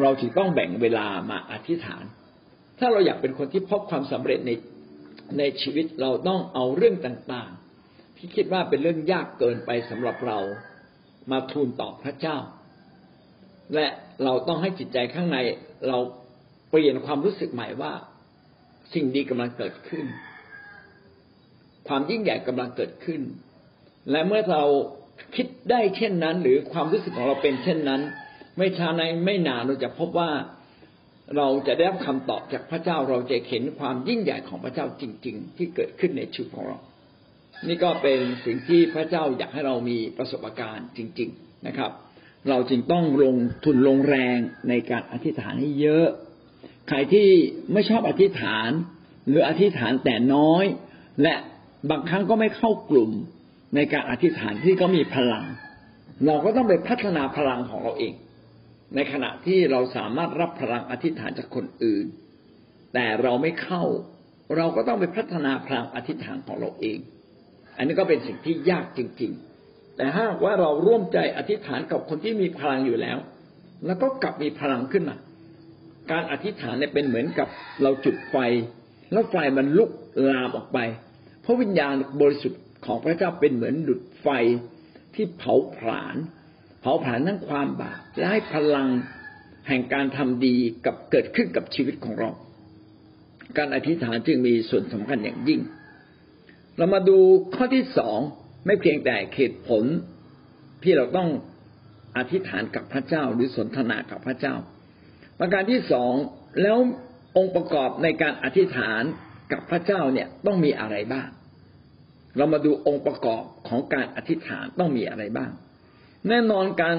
[0.00, 2.04] เราจึงต้องแบ่งเวลามาอธิษฐาน
[2.78, 4.50] ถ้าเราอยากเป็นคนที่พบความสำเร็จใน
[5.38, 7.50] ในชีวิตเราต้องเอาเรื่องต่าง
[8.22, 10.38] ที่คิดว่าเป็นเรื่องยากเกินไปสำหรับเรา
[11.30, 12.36] มาทูลต่อพระเจ้า
[13.74, 13.86] และ
[14.24, 15.38] เราต้องให้จิตใจข้างใน
[15.88, 15.98] เรา
[16.70, 17.92] เปลี่ยนความรู้สึกใหม่ว่า
[18.94, 20.04] สิ่งดีกำลังเกิดขึ้น
[21.88, 23.20] ความยิ่งใหญ่กำลังเกิดขึ้น
[24.10, 24.64] และเมื่อเรา
[25.36, 28.00] คิดได้เช่นนั้น หรือความรู้สึกของเราเป็นเช่นนั้น
[28.58, 30.30] ไม่ช้าในไม่นานเราจะพบว่า
[31.36, 36.78] เราจะได้รับคำตอบจากพระเจ้าเราจะเห็นความยิ่งใหญ่ของพระเจ้าจริง ๆ ที่เกิดขึ้นในชีวิตของเรา
[37.68, 41.90] นี่ก็เป็นสิ่งที่พระเจ้าอยากให้เรามีประสบการณ์จริง ๆนะครับ
[42.48, 44.38] เราจึงต้องลงทุนลงแรง
[44.68, 46.06] ในการอธิษฐานให้เยอะ
[46.88, 47.28] ใครที่
[47.72, 48.70] ไม่ชอบอธิษฐาน
[49.28, 50.64] หรืออธิษฐานแต่น้อย
[51.22, 51.34] และ
[51.90, 53.10] บางครั้งก็ไม่เข้ากลุ่ม
[53.74, 55.44] ในการอธิษฐานที่ก็มีพลัง
[56.26, 58.14] เราก็ต้องไปพัฒนาพลังของเราเอง
[58.94, 62.06] ในขณะที่เราสามารถรับพลังอธิษฐานจากคนอื่น
[62.94, 63.82] แต่เราไม่เข้า
[64.56, 66.98] เราก็ต้องไปพัฒนาพลังอธิษฐานของเราเอง
[67.76, 69.32] อันนี้ก็เป็นสิ่งที่ยากจริง
[69.64, 73.18] ๆ แต่หากว่าเราร่วมใจอธิษฐานกับคนที่มีพลังอยู่แล้ว
[73.86, 75.16] แล้วก็กลับมีพลังขึ้นมา
[76.12, 77.48] การอธิษฐานเนี่ยเป็นเหมือนกับ
[77.82, 78.36] เราจุดไฟ
[79.12, 79.90] แล้วไฟมันลุก
[80.28, 80.78] ลามออกไป
[81.42, 84.28] เพราะวิญญาณบริสุทธิ์ของพระเจ้าเป็นเหมือนดุดไฟ
[85.14, 86.16] ที่เผาผลาญ
[86.80, 88.88] เผาผลาญทั้งความบาปและให้พลัง
[89.68, 92.30] แห่งการทำดีกับเกิดขึ้นกับชีวิตของเรา
[93.58, 95.60] การอธิษฐานจึงมีส่วนสำคัญอย่างยิ่ง
[96.76, 97.18] เรามาดู
[97.54, 98.18] ข้อที่สอง
[98.66, 99.84] ไม่เพียงแต่เหตุผล
[100.82, 101.28] ที่เราต้อง
[102.16, 104.54] อธิษฐานกับพระเจ้าหรือสนทนากับพระเจ้า
[105.38, 106.12] ประการที่สอง
[106.62, 106.78] แล้ว
[107.36, 109.02] องค์ประกอบในการอธิษฐาน
[109.52, 111.28] กับพระเจ้าเนี่ยต้องมีอะไรบ้าง
[112.36, 115.50] เรามาดูองค์ประกอบของการอธิษฐานต้องมีอะไรบ้าง
[116.28, 116.96] แน่นอนการ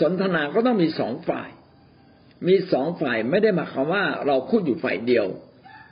[0.00, 1.50] สนทนาก็ต้องมีสองฝ่าย
[2.48, 5.26] มีสองฝ่ายไม่ได้หมายความว่าเราพูดอยู่ฝ่ายเดียว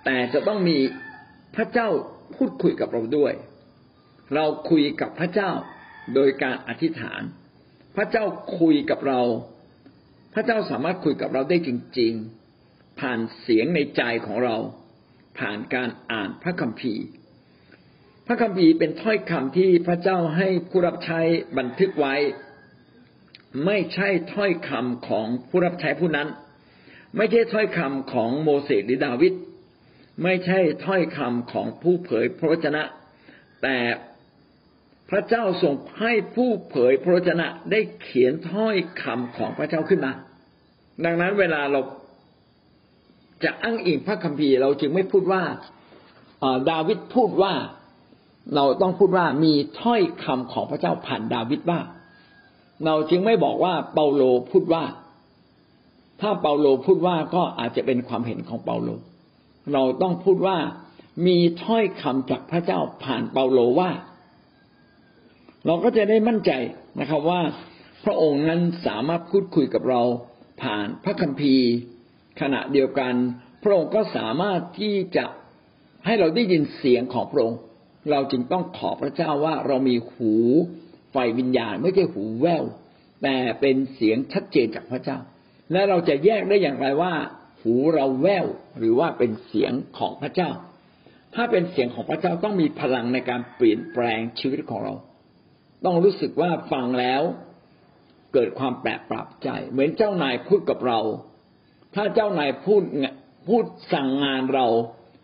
[0.05, 0.77] แต่จะต้องมี
[1.57, 1.89] พระเจ้า
[2.37, 3.33] พูดคุยกับเราด้วย
[4.35, 5.51] เราคุยกับพระเจ้า
[6.15, 7.23] โดยการอธิษฐาน
[7.97, 8.25] พระเจ้า
[8.61, 9.21] คุยกับเรา
[10.35, 12.13] พระเจ้าสามารถคุยกับเราได้จริง
[12.57, 14.57] ๆ ผ่านเสียงในใจของเรา
[15.39, 17.05] ผ่านการอ่านพระคัมภีร์
[18.27, 21.21] พระคัมภีร์เป็นถ้อยคำที่พระเจ้าให้ผู้รับใช้
[21.59, 22.15] บันทึกไว้
[23.67, 26.29] ไม่ใช่ถ้อยคำของผู้รับใช้ผู้นั้น
[27.17, 29.33] ไม่ใช่ถ้อยคำของโมเสสหรือดาวิด
[30.23, 32.83] ไม่ใช่ถ้อยคำของผู้เผยพระวจนะ
[33.63, 33.77] แต่
[35.11, 40.13] พระเจ้าทรงให้ผู้เผยพระวจนะได้เขียนถ้อยคำของพระเจ้าขึ้นมา
[41.05, 41.81] ดังนั้นเวลาเรา
[43.45, 45.43] จะอ้างอิงพระคัมภีร์เราจึงไม่พูดว่า
[46.71, 47.55] ดาวิดพูดว่า
[48.55, 51.81] เราต้องพูดว่ามีถ้อยคำของพระเจ้าผ่านดาวิดว่า
[52.87, 54.85] เราจึงไม่บอกว่าเปาโลพูดว่า
[56.21, 58.91] ถ้าเปาโลพูดว่าก็อาจจะเป็นความเห็นของเปาโล
[59.73, 60.59] เราต้องพูดว่า
[61.27, 63.91] มีถ้อยคำจากพระเจ้าผ่านเปาโลว่า
[65.67, 66.53] เราก็จะได้มั่นใจ
[67.01, 67.41] นะครับว่า
[68.05, 70.03] พระองค์นั้นสามารถพูดคุยกับเรา
[70.63, 71.69] ผ่านพระคัมภีร์
[72.41, 73.15] ขณะเดียวกัน
[73.63, 75.25] พระองค์ก็สามารถที่จะ
[76.07, 77.59] ให้เราได้ยินเสียงของพระองค์
[78.11, 80.33] เราจึงต้องขอพระเจ้าว่าเรามีหู
[81.13, 82.65] ไฟวิญญาณไม่ใช่หูแวว
[83.23, 85.19] แต่เป็นเสียงชัดเจนจากพระเจ้า
[85.73, 87.15] และเราจะแยกได้อย่างไรว่า
[87.63, 88.47] หูเราแวว
[88.79, 90.51] หรือว่าเป็นเสียงของพระเจ้า
[91.35, 94.95] ถ้าเป็นเสียงของพระเจ้าต้องมีพลังในการเปลี่ยนแปลงชีวิตของเรา
[95.85, 97.23] ต้องรู้สึกว่าฟังแล้ว
[98.33, 101.01] เกิดความแปลกปรับใจ เหมือนเจ้านายพูดกับเรา
[101.95, 102.83] ถ้าเจ้านายพูด
[103.49, 104.67] พูดสั่งงานเรา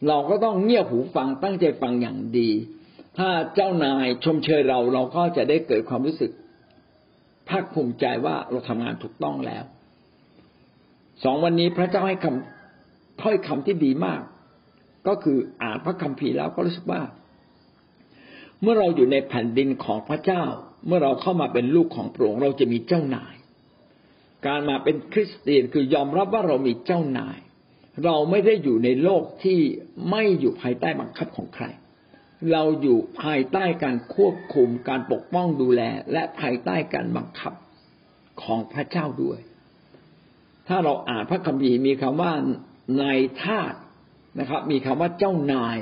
[0.09, 2.51] เราก็ต้องเงี่ยหูฟังตั้งใจฟังอย่างดี
[3.19, 6.31] ถ้าเจ้านายชมเชยเราเราก็จะได้เกิดความรู้สึก
[7.49, 9.65] ภาคภูมิใจว่าเราทำงานถูกต้องแล้ว
[11.25, 14.23] สองวันนี้พระเจ้าให้คำถ้อยคำที่ดีมาก
[15.07, 17.03] ก็คืออ่านพระคัมภีร์แล้วก็รู้สึกว่า
[18.63, 20.45] เมื่อเราอยู่ในแผ่นดินของพระเจ้า
[20.87, 23.35] เมื่อเราเข้ามาเป็นลูกของพระองค์เราจะมีเจ้านาย
[24.47, 27.39] การมาเป็นคริสเตียนคือยอมรับว่าเรามีเจ้านาย
[28.05, 29.61] เราไม่ได้อยู่ในโลกที่
[30.11, 31.65] ไม่อยู่ภายใต้บังคับของใคร
[32.53, 37.53] เราอยู่ภายใต้การควบคุมการปกป้องดูแล และภายใต้การบังคับ
[38.43, 39.39] ของพระเจ้าด้วย
[40.69, 42.33] ถ้าเราอ่านพระคัมภีร์มีคำว่า
[43.01, 43.75] นายทาส
[44.41, 45.79] นะครับ มีคำว่าเจ้านาย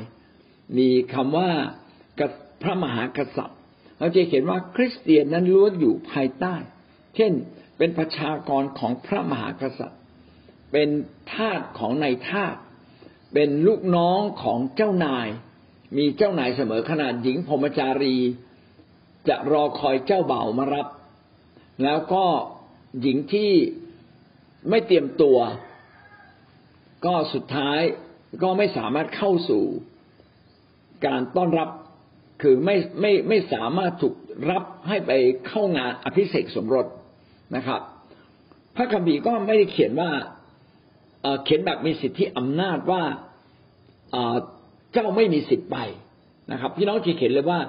[0.78, 1.50] มีคำว่า
[2.62, 3.58] พระมหากษัตริย์
[3.98, 6.54] เราจะเห็นว่าคริสเตียนนั้นล้วนอยู่ภายใต้
[7.16, 7.32] เช่น
[7.78, 10.00] เป็นประชากรของพระมหากษัตริย์
[10.72, 10.88] เป็น
[11.32, 12.54] ทาสของนายทาส
[13.32, 15.28] เป็นลูกน้องของเจ้านาย
[15.96, 18.16] มีเจ้านายเสมอขนาดหญิงพรมจารี
[19.28, 20.88] จะรอคอยเจ้าเบ่ามารับ
[21.82, 22.24] แล้วก็
[23.00, 23.52] หญิงที่
[24.70, 25.38] ไม่เตรียมตัว
[27.04, 27.80] ก็สุดท้าย
[28.42, 29.64] ก็ไม่สามารถเข้าสู่
[31.06, 31.68] การต้อนรับ
[32.42, 34.14] คือไม่ไม่ไม่สามารถถูก
[34.50, 35.12] รับให้ไป
[35.48, 36.86] เข้างานอภิเษกสมรส
[37.56, 37.80] นะครับ
[38.76, 40.10] พระคัมภีร์ก็ไม่ได้เขียนว่า
[41.44, 43.02] เขียนแบบมีสิทธิอำนาจว่า
[44.92, 45.78] เจ้าไม่มีสิทธิ์ไป
[46.52, 47.60] นะครับ พี่น้องจะเห็นเลยว่า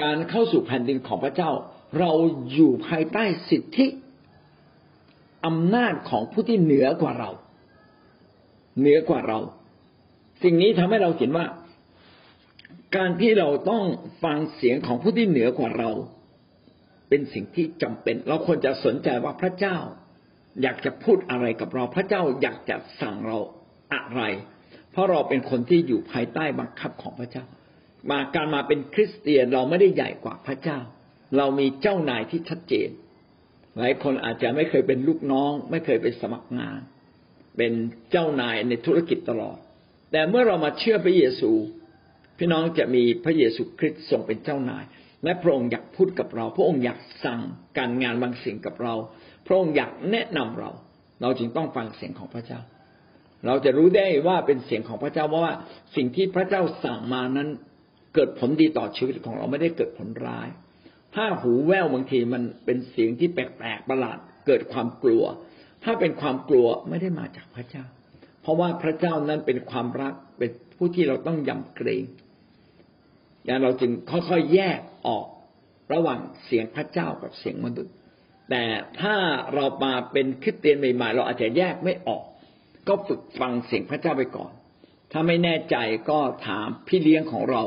[0.00, 1.50] การเข้าสู่แผ่นดินของพระเจ้า
[1.98, 2.12] เรา
[2.52, 3.86] อยู่ภายใต้สิทธิ
[5.46, 7.30] อำนาจของผู้ที่เหนือกว่าเรา
[8.80, 9.38] เหนือกว่าเรา
[10.42, 11.46] สิ่งนี้ทำให้เราเห็นว่า
[12.96, 13.84] การที่เราต้อง
[14.24, 15.90] ฟังเสียงของผู้ที่เหนือกว่าเรา
[17.08, 19.76] เป็นสิ่งที่จำเป็น เราควรจะสนใจว่าพระเจ้า
[20.62, 23.38] อยากจะพูดอะไรกับเรา พระเจ้าอยากจะสั่งเรา
[23.94, 24.22] อะไร
[24.92, 27.44] เพราะเราเป็นคนที่อยู่ภายใต้บังคับของพระเจ้า
[28.10, 30.78] มาการมาเป็นคริสเตียนเราไม่ได้ใหญ่กว่าพระเจ้า
[31.36, 32.88] เรามีเจ้านายที่ชัดเจน
[33.78, 36.80] หลายคนอาจจะไม่เคยเป็นลูกน้อง ไม่เคยไปสมัครงาน
[37.56, 37.72] เป็น
[38.10, 39.58] เจ้านายในธุรกิจตลอด
[40.12, 41.50] แต่เมื่อเรามาเชื่อพระเยซู
[42.38, 44.84] พี่น้องจะมีพระเยซูคริสต์ทรงเป็นเจ้านาย
[45.24, 47.40] และพระองค์อยากพูดกับเรา พระองค์อยากสั่ง
[47.78, 48.94] การงานบางสิ่งกับเรา
[49.46, 50.70] พระองค์อยากแนะนำเรา
[51.22, 52.60] เราจึงต้องฟังเสียงของพระเจ้า
[53.46, 55.54] เราจะรู้ได้ว่าเป็นเสียงของพระเจ้าว่า
[55.96, 57.48] สิ่งที่พระเจ้าสั่งมานั้น
[58.14, 60.48] เกิดผลดีต่อชีวิตของเราไม่ได้เกิดผลร้าย
[61.14, 65.24] ถ้าหูแว่วบางทีมันเป็นเสียงที่แปลกๆประหลาดเกิดความกลัว
[65.84, 67.84] ถ้าเป็นความกลัวไม่ได้มาจากพระเจ้า
[68.42, 72.04] เพราะว่าพระเจ้านั้นเป็นความรักเป็นผู้ที่เราต้องยำเกรง
[73.44, 75.26] อย่างเราจึงค่อยๆแยกออก
[75.92, 77.94] ระหว่างเสียงพระเจ้ากับเสียงมนุษย์
[78.50, 78.64] แต่
[79.00, 79.14] ถ้า
[79.54, 82.24] เรามาเป็นคริสเตียนใหม่ๆเราอาจจะแยกไม่ออก
[82.88, 84.52] ก็ฝึกฟังเสียงพระเจ้าไปก่อน
[85.12, 85.76] ถ้าไม่แน่ใจ
[86.10, 87.62] ก็ถามพี่เลี้ยงของเรา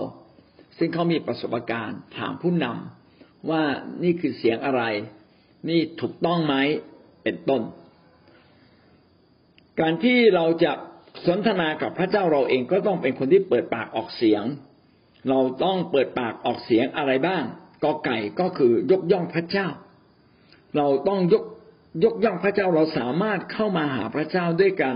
[0.78, 3.07] ซึ่งเขามีประสบการณ์ ถามผู้นำ
[3.50, 3.64] ว่า
[4.04, 4.84] นี่คือเสียงอะไร
[5.70, 6.56] นี่ถูกต้องไหม
[7.24, 7.62] เป็นต้น
[9.80, 10.72] การที่เราจะ
[11.28, 14.44] สนทนากับพระเจ้าเราเองก็ต้องเป็นคนที่เปิดปากออกเสียง
[15.30, 17.44] เราต้องเปิดปากออกเสียงอะไรบ้าง
[17.84, 19.68] กอไก่ก็คือยกย่องพระเจ้า
[20.78, 21.44] เราต้องยก
[22.04, 24.96] ยกย่องพระเจ้าเราสามารถเข้ามาหาพระเจ้าด้วยกัน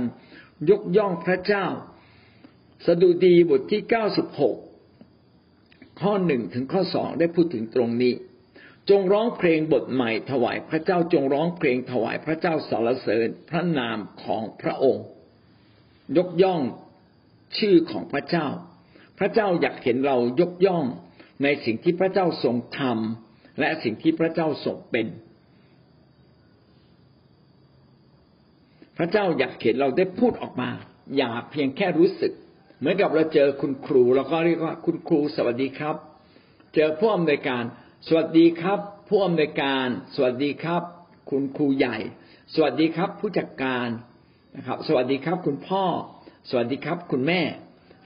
[0.69, 1.65] ยกย่องพระเจ้า
[2.85, 4.55] สดุดีบทที่เก้าสิบหก
[6.01, 8.13] ข้อหนึ่งถึงข้อสองได้พูดถึงตรงนี้
[8.89, 15.05] จงร้องเพลงบทใหม่ถวายพระเจ้าจงร้องเพลงถวายพระเจ้าสรรเสริญพระนามของพระองค์
[16.17, 16.61] ยกย่อง
[17.57, 18.47] ชื่อของพระเจ้า
[19.19, 20.85] พระเจ้าอยากเห็นเรายกย่อง
[21.43, 25.07] ในสิ่งที่พระเจ้าทรงทำและสิ่งที่พระเจ้าทรงเป็น
[28.97, 30.69] พระเจ้าอยากเห็นเราได้พูดออกมา
[31.17, 32.31] อย่าเพียงแค่รู้สึก
[32.79, 35.95] เหมือนกับเราเจอคุณครูเราก็เรียกว่าคุณครูสวัสดีครับ
[36.75, 37.63] เจอผู้อำนวยการ
[38.07, 40.83] สวัสดีครับ ผู้อำนวยการ สวัสดีครับ
[41.29, 41.97] คุณครูใหญ่
[42.53, 43.87] สวัสดีครับ ผู้จัดการ
[44.55, 45.83] นะครับ สวัสดีครับ คุณพ่อ
[46.49, 47.41] สวัสดีครับ คุณแม่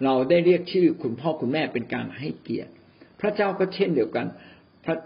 [0.03, 2.71] เราได้เรียกชื่อคุณพ่อคุณแม่เป็นการให้เกียรติ
[3.21, 4.27] พระเจ้าก็เช่นเดียวกัน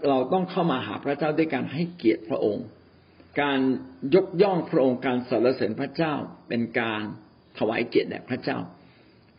[0.08, 2.66] เราต้องเข้ามาหาพระเจ้าด้วยการให้เกียรติพระองค์
[3.40, 3.60] การ
[4.14, 6.14] ยกย่องพระองค์การสรรเสริญพระเจ้า
[6.48, 7.02] เป็นการ
[7.58, 8.58] ถวายเกียรติแด่พระเจ้า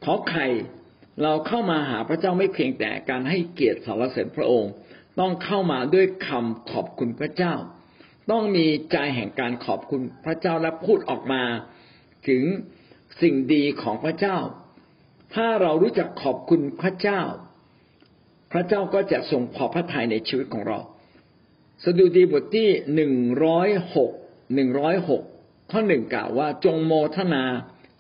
[0.04, 0.42] ขอใคร
[1.24, 4.72] เราเข้ามาหาพระเจ้าไม่เพียงแต่การให้เกียรติสรรเสริญพระองค์
[5.20, 7.54] ต้องเข้ามาด้วยคำขอบคุณพระเจ้า
[8.32, 11.44] ต้องมีใจแห่งการขอบคุณพระเจ้าและพูดออกมา
[12.28, 12.44] ถึง
[13.22, 14.38] สิ่งดีของพระเจ้า
[15.34, 17.22] ถ้าเรารู้จักขอบคุณพระเจ้า
[18.52, 20.80] พระเจ้าก็จะทรงพอพระทัยในชีวิตของเรา
[21.84, 23.14] สดุดีบทที่หนึ่ง
[23.46, 24.12] ร้อยหก
[24.56, 25.24] หนึ่งร้อยหก
[25.72, 27.44] ข้อหนึ่งกล่าวว่าจงโมทนา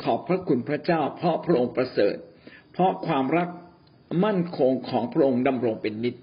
[0.04, 2.16] ขอบพระคุณพระเจ้า เพราะพระองค์ประเสริฐ
[2.72, 3.50] เพราะความรัก
[4.24, 6.16] มั่นคงของพระองค์ดำรงเป็นนิจ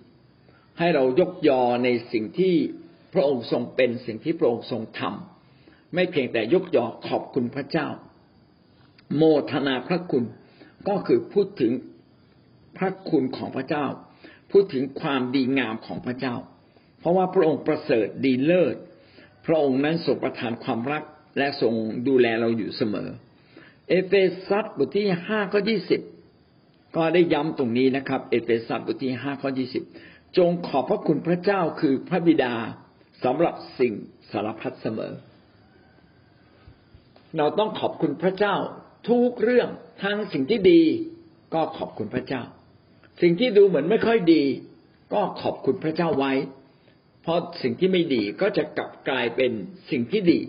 [0.79, 2.55] ให้เรายกยอในสิ่งที่
[3.15, 7.89] พระองค์ทรงเป็นสิ่งที่พระองค์ทรงทำไม่เพียงแต่ยกยอขอบคุณพระเจ้า
[9.17, 10.25] โมทนาพระคุณ
[10.89, 11.73] ก็คือพูดถึง
[12.79, 13.87] พระคุณของพระเจ้า
[14.53, 16.35] พูดถึงความดีงามของพระเจ้า
[17.01, 18.77] เพราะว่าพระองค์ประเสริฐดีเลิศ
[19.47, 21.03] พระองค์นั้นทรงประทานความรัก
[21.39, 21.75] และทรง
[22.09, 23.09] ดูแลเราอยู่เสมอ
[23.89, 24.13] เอเฟ
[24.49, 26.01] ซัสบทที่ห้าข้อยี่สิบ
[26.97, 29.83] ก็ได้ย้ำตรงนี้นะครับ เอเฟซัสบทที่ห้าข้อยี่สิบ
[30.37, 32.55] จงขอบพระคุณพระเจ้าคือพระบิดา
[33.25, 33.93] สำหรับสิ่ง
[34.31, 35.13] สารพัดเสมอ
[37.37, 38.55] เราต้องขอบคุณพระเจ้า
[39.09, 39.69] ทุกเรื่อง
[40.03, 40.83] ทั้งสิ่งที่ดี
[41.55, 42.43] ก็ขอบคุณพระเจ้า
[43.23, 44.43] สิ่งที่ดูเหมือนไม่ค่อยดี
[45.13, 46.33] ก็ขอบคุณพระเจ้าไว้
[47.23, 49.53] เพราะสิ่งที่ไม่ดีก็จะกลับกลายเป็น
[49.91, 50.41] สิ่งที่ดี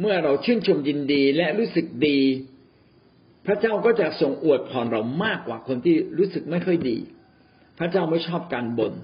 [0.00, 2.18] เมื่อเราชื่นชมยินดีและรู้สึกดี
[3.46, 6.98] พระเจ้าก็จะทรงอวดพรเรามากกว่าคนที่รู้สึกไม่ค่อยดี
[7.80, 8.94] พระเจ้าไม่ชอบการบน่น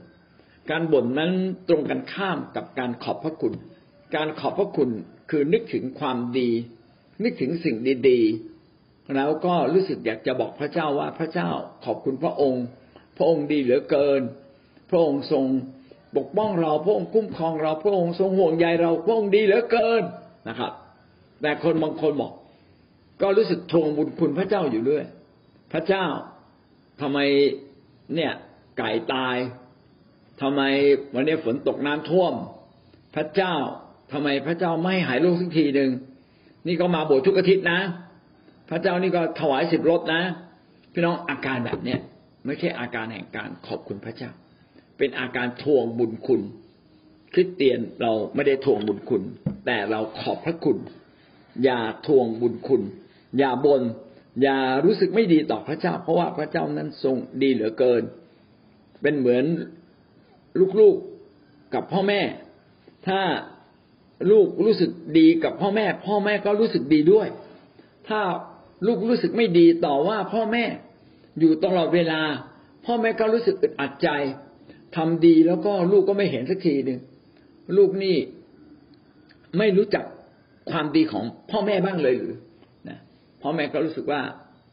[0.70, 1.32] การบ่นนั้น
[1.68, 3.54] ตรงกันข้ามกับการขอบพระคุณ
[4.16, 4.90] การขอบพระคุณ
[5.30, 6.50] คือนึกถึงความดี
[7.24, 7.76] นึกถึงสิ่ง
[8.08, 11.48] ดีๆ แล้วก็รู้สึกอยากจะบอกพระเจ้าว่าพระเจ้า
[11.84, 12.64] ขอบคุณพระองค์
[13.16, 14.20] พระองค์ดีเหลือเกิน
[14.90, 15.44] พระองค์ทรง
[16.16, 20.02] ปกป้องเราพระองค์คุ้มครองเราพระองค์ทรงห่วงใยเราพระองค์ดีเหลือเกิน
[20.48, 20.72] นะครับ
[21.42, 22.32] แต่คนบางคนบอก
[23.22, 25.04] ก็รู้สึกทวงบุญคุณพระเจ้าอยู่เรื่อย
[25.72, 26.04] พระเจ้า
[27.00, 27.18] ทำไม
[28.14, 28.32] เนี่ย
[28.78, 29.36] ไก่ตาย
[30.40, 30.62] ทำไม
[31.14, 32.34] วันนี้ฝนตกน้ำท่วม
[33.14, 33.54] พระเจ้า
[34.12, 35.90] ทำไมพระเจ้าไม่หายโรคสักทีหนึ่ง
[36.66, 37.80] นี่ก็มาโบสถ์ทุกอาทิตย์นะ
[38.70, 40.22] พระเจ้านี่ก็ถวายสิบรถนะ
[40.92, 42.00] พี่น้องอาการแบบเนี้ย
[42.46, 44.30] ไม่ใช่อาการแห่งการขอบคุณพระเจ้า
[44.98, 46.40] เป็นอาการทวงบุญคุณ
[47.32, 49.22] คริสเตียนเราไม่ได้ทวงบุญคุณ
[49.66, 50.78] แต่เราขอบพระคุณ
[51.64, 52.82] อย่าทวงบุญคุณ
[53.38, 53.82] อย่าบน่น
[54.42, 58.02] อย่ารู้สึกไม่ดีต่อพระเจ้า เพราะว่าพระเจ้านั้นทรงดีเหลือเกิน
[59.02, 59.44] เป็นเหมือน
[60.80, 62.20] ลูกๆกับพ่อแม่
[63.08, 63.20] ถ้า
[64.30, 67.28] ลูกรู้สึกดีกับพ่อแม่ พ่อแม่ก็รู้สึกดีด้วย
[68.08, 68.20] ถ้า
[68.86, 70.64] ลูกรู้สึกไม่ดีต่อว่าพ่อแม่
[71.40, 72.20] อยู่ตลอดเวลา
[72.86, 74.08] พ่อแม่ก็รู้สึกอึดอัดใจ
[74.96, 77.00] ทำดีแล้วก็ลูกก็ไม่เห็นสักทีหนึ่ง
[77.76, 78.16] ลูกนี่
[79.58, 80.04] ไม่รู้จัก
[80.70, 82.36] ความดีของพ่อแม่บ้างเลยหรือ
[82.88, 82.98] นะ
[83.42, 84.20] พ่อแม่ก็รู้สึกว่า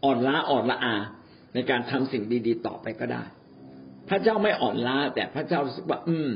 [0.03, 0.95] อ่อนล้าอ่อนละอา
[1.53, 3.23] ในการทำสิ่งดี ๆ ต่อไปก็ได้
[4.09, 6.29] พระเจ้าไม่อ่อนล้า แต่พระเจ้ารู้สึกว่า อืม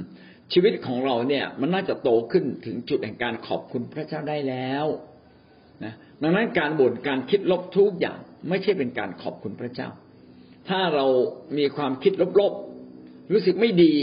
[0.54, 4.86] ชีวิตของเราเนี่ย มันน่าจะโตขึ้นถึงจุดแห่งการขอบคุณพระเจ้าได้แล้ว
[5.84, 9.90] นะดังนั้นการบ่นการคิดลบทุกอย่าง ไม่ใช่เป็นการขอบคุณพระเจ้า
[10.70, 11.06] ถ้าเรา
[11.58, 13.94] มีความคิดลบๆรู้สึกไม่ดี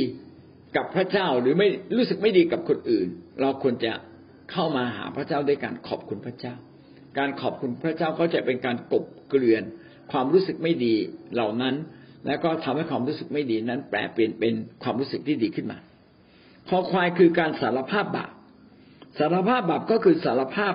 [0.76, 3.08] กับพระเจ้าหรือไม่รู้สึกไม่ดีกับคนอื่น
[3.40, 3.92] เราควรจะ
[4.52, 6.54] เข้ามาหาพระเจ้าด้วยการขอบคุณพระเจ้า
[7.18, 9.62] การขอบคุณพระเจ้าก็จะเป็นการกบเกลื่อน
[10.12, 10.94] ความรู้สึกไม่ดี
[11.34, 11.74] เหล่านั้น
[12.26, 15.78] แล้วก็ทำให้ความรู้สึกไม่ดีนั้น แปลเปลี่ยนเป็นความรู้สึกที่ดีขึ้นมา
[16.68, 18.32] คอควายคือการสารภาพบาป
[19.18, 20.74] สารภาพบาปก็คือสารภาพ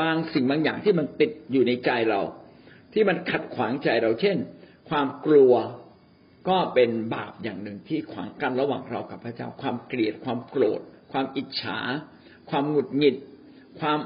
[0.00, 2.20] บางสิ่งบางอย่างที่มันติดอยู่ในใจเรา
[2.92, 4.36] ที่มันขัดขวางใจเราเช่น
[4.88, 5.54] ความกลัว
[6.48, 10.80] ก็เป็นบาปอย่างหนึ่งที่ขวางกันระหว่างเรากับพระเจ้า ความเกลียด ความโกรธ
[11.12, 11.78] ความอิจฉา
[12.50, 13.16] ความหงุดหงิด
[13.80, 13.98] ความ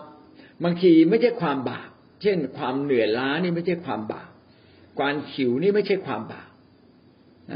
[0.64, 1.88] บางทีไม่ใช่ความบาป
[2.22, 4.30] เช่น ความเหนื่อยล้านี่ไม่ใช่ความบาป
[5.00, 6.48] การหิวนี่ไม่ใช่ความบาป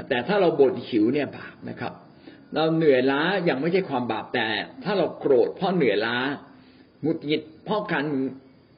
[0.08, 1.92] แต่ถ้าเราบ่นหิวเนี่ยบาปนะครับ
[2.54, 4.46] เราเหนื่อยล้ายังไม่ใช่ความบาปแต่
[4.84, 6.16] ถ้าเราโกรธเพราะเหนื่อยล้า
[7.02, 8.04] หงุดหงิดเพราะการ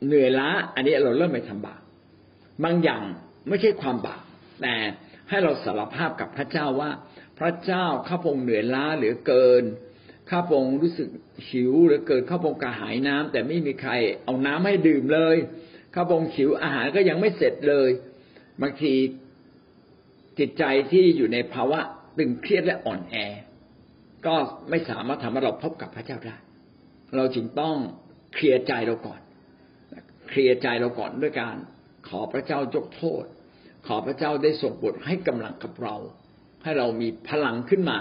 [0.06, 1.82] เหนื่อยล้า อันนี้เราเริ่มไปทำบาป
[2.64, 3.02] บางอย่าง
[3.48, 4.22] ไม่ใช่ความบาป
[4.62, 4.74] แต่
[5.28, 6.90] ให้เราสารภาพกับพระเจ้าว่า
[7.38, 9.64] พระเจ้าข้าพงเหนื่อยล้าเหลือเกิน
[10.30, 11.08] ข้าพงรู้สึก
[11.48, 13.92] หิวเหลือเกินข้าพงกระหายน้ำแต่ไม่มีใคร
[14.24, 15.36] เอาน้ำให้ดื่มเลย
[15.94, 17.90] ข้าพงหิวอาหารก็ยังไม่เสร็จเลย
[18.62, 18.92] บางที
[20.38, 21.80] จิตใจที่อยู่ในภาวะ
[22.18, 23.16] ตึงเครียดและอ่อนแอ
[24.26, 24.34] ก็
[24.70, 26.36] ไม่สามารถทำให้เราพบกับพระเจ้าได้
[27.16, 27.76] เราจึงต้อง
[28.34, 29.20] เคลียร์ใจเราก่อน
[30.28, 31.56] เคลียร์ใจเราก่อนด้วยการ
[32.08, 33.24] ขอพระเจ้ายกโทษ
[33.86, 35.96] ขอพระเจ้าได้ส่งบทให้กำลังกับเรา
[36.62, 37.98] ให้เรามีพลังขึ้นมา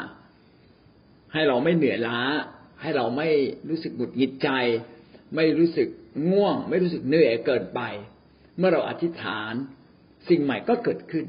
[1.34, 2.19] ให้เราไม่เหนื่อยล้า
[2.82, 3.30] ให้เราไม่
[3.69, 4.50] รู้สึกหงุดหงิดใจ
[5.36, 5.88] ไม่รู้สึก
[6.32, 7.82] ง่วง ไม่รู้สึกเหนื่อยเกินไป
[8.58, 9.54] เมื่อเราอธิษฐาน
[10.30, 11.26] สิ่งใหม่ก็เกิดขึ้น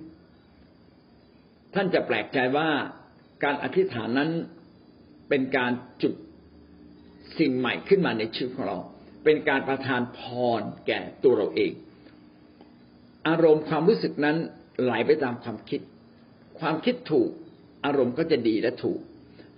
[1.81, 2.69] ท่านจะแปลกใจว่า
[3.45, 4.31] การอธิษฐานนั้น
[5.29, 6.14] เป็นการจุด
[7.38, 8.79] สิ่งใหม่ขึ้นมาในชีวิตของเรา
[9.25, 10.21] เป็นการประทานพ
[10.61, 11.73] รแก่ตัวเราเอง
[13.29, 14.37] อารมณ์ความรู้สึกนั้น
[14.83, 15.81] ไหลไปตามความคิด
[16.61, 17.31] ความคิดถูก
[17.87, 19.01] อารมณ์ก็จะดีและถูก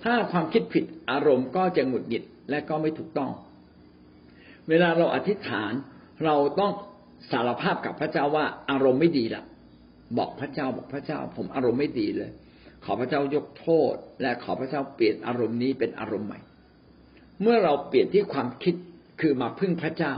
[0.03, 3.31] ถ้าความคิดผิดอารมณ์ก็จะหงุดหงิดและก็ไม่ถูกต้อง
[4.69, 5.73] เวลาเราอธิษฐาน
[6.25, 6.73] เราต้อง
[7.31, 9.45] สารภาพกับพระเจ้าว่าอารมณ์ไม่ดีละ
[10.19, 12.31] บอกพระเจ้าบอกพระเจ้า ผมอารมณ์ไม่ดีเลย
[12.85, 16.41] ขอพระเจ้ายกโทษ และขอพระเจ้าเปลี่ยนอารมณ์นี้เป็นอารมณ์ใหม่
[17.43, 18.75] เมื่อเราเปลี่ยนที่ความคิด
[19.21, 20.15] คือมาพึ่งพระเจ้า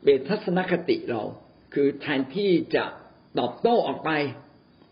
[0.00, 1.22] เปลี่ยนทัศนคติเรา
[1.74, 2.84] คือแทนที่จะ
[3.38, 4.10] ตอบโต้ออกไป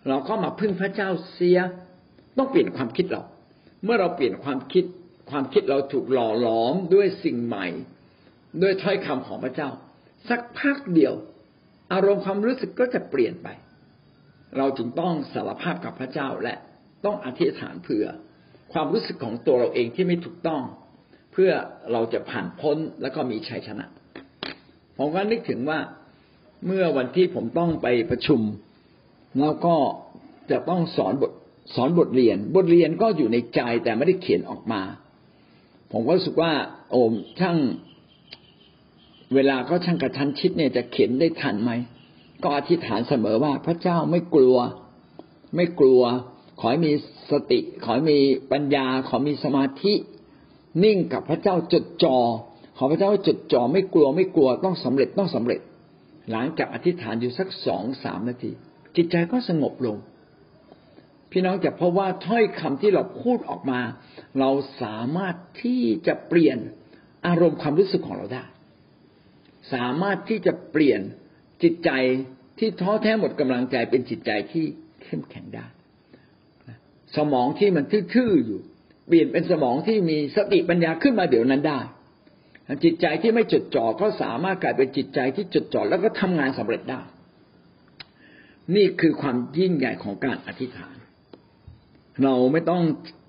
[0.09, 1.59] เราก็มาพึ่งพระเจ้าเสีย
[2.37, 3.23] ต้องเปลี่ยนความคิดเรา
[3.85, 4.85] เมื่อเราเปลี่ยนความคิด
[5.31, 7.67] ความคิดเราถูกหล่อหลอมด้วยสิ่งใหม่
[8.63, 9.69] ด้วยถ้อยคำของพระเจ้า
[10.29, 11.15] สักพักเดียว
[11.95, 13.49] อารมณ์ความรู้สึกก็จะเปลี่ยนไป
[14.59, 16.55] เราจึงต้องสารภาพกับพระเจ้าและ
[17.05, 18.07] ต้องอธิษฐานเผื่อ
[18.73, 20.63] ความรู้สึกของตัวเราเองที่ไม่ถูกต้อง
[21.33, 21.51] เพื่อ
[21.93, 23.87] เราจะผ่านพ้นแล้วก็มีชัยชนะ
[24.99, 25.79] ผมก็นึกถึงว่า
[26.67, 28.41] เมื่อวันที่ผมต้องไปประชุม
[29.41, 29.75] แล้วก็
[30.51, 31.33] จะต้องสอนบท
[31.75, 34.83] สอนบทเรียน บทเรียนก็อยู่ในใจแต่ไม่ได้เขียนออกมา
[35.93, 36.53] ผมก็รู้สึกว่า
[36.91, 37.59] โอมช่าง
[39.35, 41.73] เวลาก็ช่างกระชั้นชิดเนี่ยจะเขียนได้ทันไหม
[42.43, 44.57] ก็อธิษฐานเสมอว่าพระเจ้าไม่กลัว
[45.57, 46.03] ไม่กลัว
[46.61, 46.93] ขอให้มี
[47.31, 48.21] สติ ขอให้มี
[48.53, 49.95] ปัญญา ขอมีสมาธิ
[50.85, 52.19] นิ่งกับพระเจ้าจดจอ่อ
[52.79, 55.61] ขอพระเจ้าจดจ่อไม่กลัวไม่กลัวต้องสำเร็จต้องสำเร็จ
[56.33, 58.51] หลังจากอธิษฐานอยู่สักสองสามนาที
[58.97, 59.97] จิตใจก็สงบลง
[61.31, 63.81] พี่น้องจะพบว่าถ้อยคำที่เราพูดออกมา
[64.39, 64.51] เรา
[64.83, 66.59] สามารถที่จะเปลี่ยน
[67.27, 68.45] อารมณ์ความรู้สึกของเราได้
[69.73, 71.01] สามารถที่จะเปลี่ยน
[71.63, 71.91] จิตใจ
[72.59, 74.65] ที่ท้อแท้หมดกำลังใจเป็นจิตใจที่
[75.03, 75.67] เข้มแข็งได้
[77.17, 78.61] สมองที่มันทื่อๆอยู่
[79.09, 81.81] เปลี่ยนเป็นสมองที่มีสติปัญญาขึ้นมาเดี๋ยวนั้นได้
[82.85, 87.01] จิตใจที่ไม่จดจ่อก็สามารถกลายเป็นจิตใจที่จดจ่อแล้วก็ทำงานสำเร็จได้
[88.77, 90.97] นี่คือความยิ่งใหญ่ของการอธิษฐาน
[92.23, 92.83] เราไม่ต้อง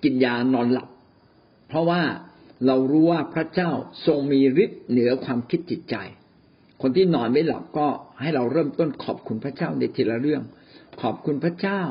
[0.04, 0.88] กินยานอนหลับ
[1.68, 2.02] เพราะว่า
[2.66, 3.70] เรารู้ว่าพระเจ้า
[4.06, 5.96] ทรงมีฤทธิ์เหนือความคิดจิตใจ
[6.82, 7.86] คนที่นอนไม่หลับก็
[8.20, 10.42] ให้เราเริ่มต้นขอบคุณพระเจ้าในทีละเรื่อง
[11.02, 11.82] ขอบคุณพระเจ้า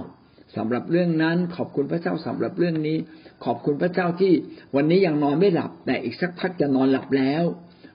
[0.58, 2.98] สำหรับเรื่องนั้น ขอบคุณพระเจ้าสำหรับเรื่องนี้
[3.46, 4.34] ขอบคุณพระเจ้าที่
[4.76, 7.44] วันนี้ยังนอนไม่หลับ แต่อีกสักพักจะนอนหลับแล้ว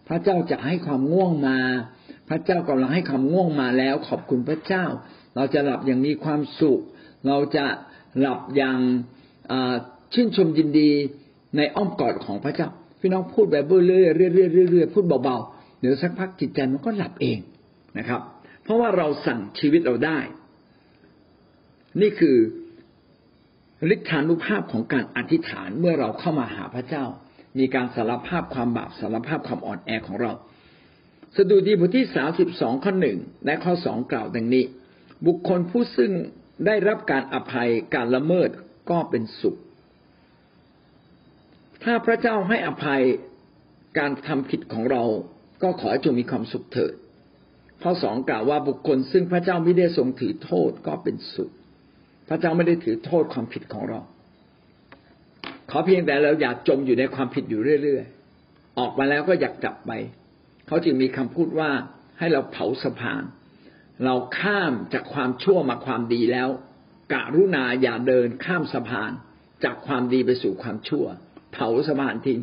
[0.09, 1.59] พระเจ้าจะให้ความง่วงมา
[2.29, 4.85] พระเจ้ากำลังให้ความง่วงมาแล้ว ขอบคุณพระเจ้า
[5.37, 6.81] เราจะหลับอย่างมีความสุข
[7.27, 7.65] เราจะ
[8.19, 8.79] หลับอย่าง
[10.13, 10.91] ชื่นชมยินดี
[11.57, 12.69] ในอ้อมกอดของพระเจ้า
[13.01, 17.39] พี่น้องพูดแบบเรื่อยๆเรื่อยๆเรื่อยๆพูดเบาๆ เดี๋ยวสักพักจิตใจมันก็หลับเอง
[17.99, 18.21] นะครับ
[18.63, 20.19] เพราะว่าเราสั่งชีวิตเราได้
[22.01, 22.37] นี่คือ
[23.95, 27.05] ฤทธานุภาพของการอธิษฐานเมื่อเราเข้ามาหาพระเจ้า
[27.59, 30.33] มีการสารภาพความบาปสารภาพความอ่อนแอของเรา
[31.37, 34.65] สดุดีบทที่สาสิบสองข้อหนึ่งและข้อสองกล่าวดังนี้
[35.27, 36.13] บุคคลผู้ซึ่ง
[36.67, 38.49] ได้รับการอภัยการละเมิด
[38.91, 39.57] ก็เป็นสุข
[41.85, 43.03] ถ้าพระเจ้าให้อภัย
[43.99, 45.05] การทำผิดของเรา
[45.63, 46.93] ก็ขอให้จงมีความสุขเถิด
[47.83, 51.51] ข้อสองกล่าวว่าบุคคล ซึ่งพระเจ้าไม่ได้ทรงถือโทษก็เป็นสุข
[52.29, 54.01] พระเจ้าไม่ได้ถือโทษความผิดของเรา
[55.71, 59.93] ขอเพียงแต่เราอยากจมอยู่ในความผิดอยู่เรื่อยๆ ออกมาแล้วก็อยากกลับไป
[60.67, 61.71] เขาจึงมีคำพูดว่า
[62.19, 63.23] ให้เราเผาสะพาน
[64.05, 66.49] เราข้ามจากความชั่วมาความดีแล้ว
[67.13, 69.13] กะรุณาอย่าเดินข้ามสะพาน
[69.65, 71.07] จากความดีไปสู่ความชั่ว
[71.53, 72.41] เผาสมานทิ้ง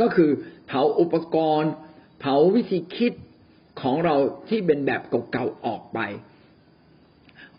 [0.00, 0.30] ก็คือ
[0.66, 1.72] เผาอุปกรณ์
[2.18, 3.12] เผาวิธีคิด
[3.80, 4.16] ของเรา
[4.48, 5.02] ที่เป็นแบบ
[5.32, 5.98] เก่าๆออกไป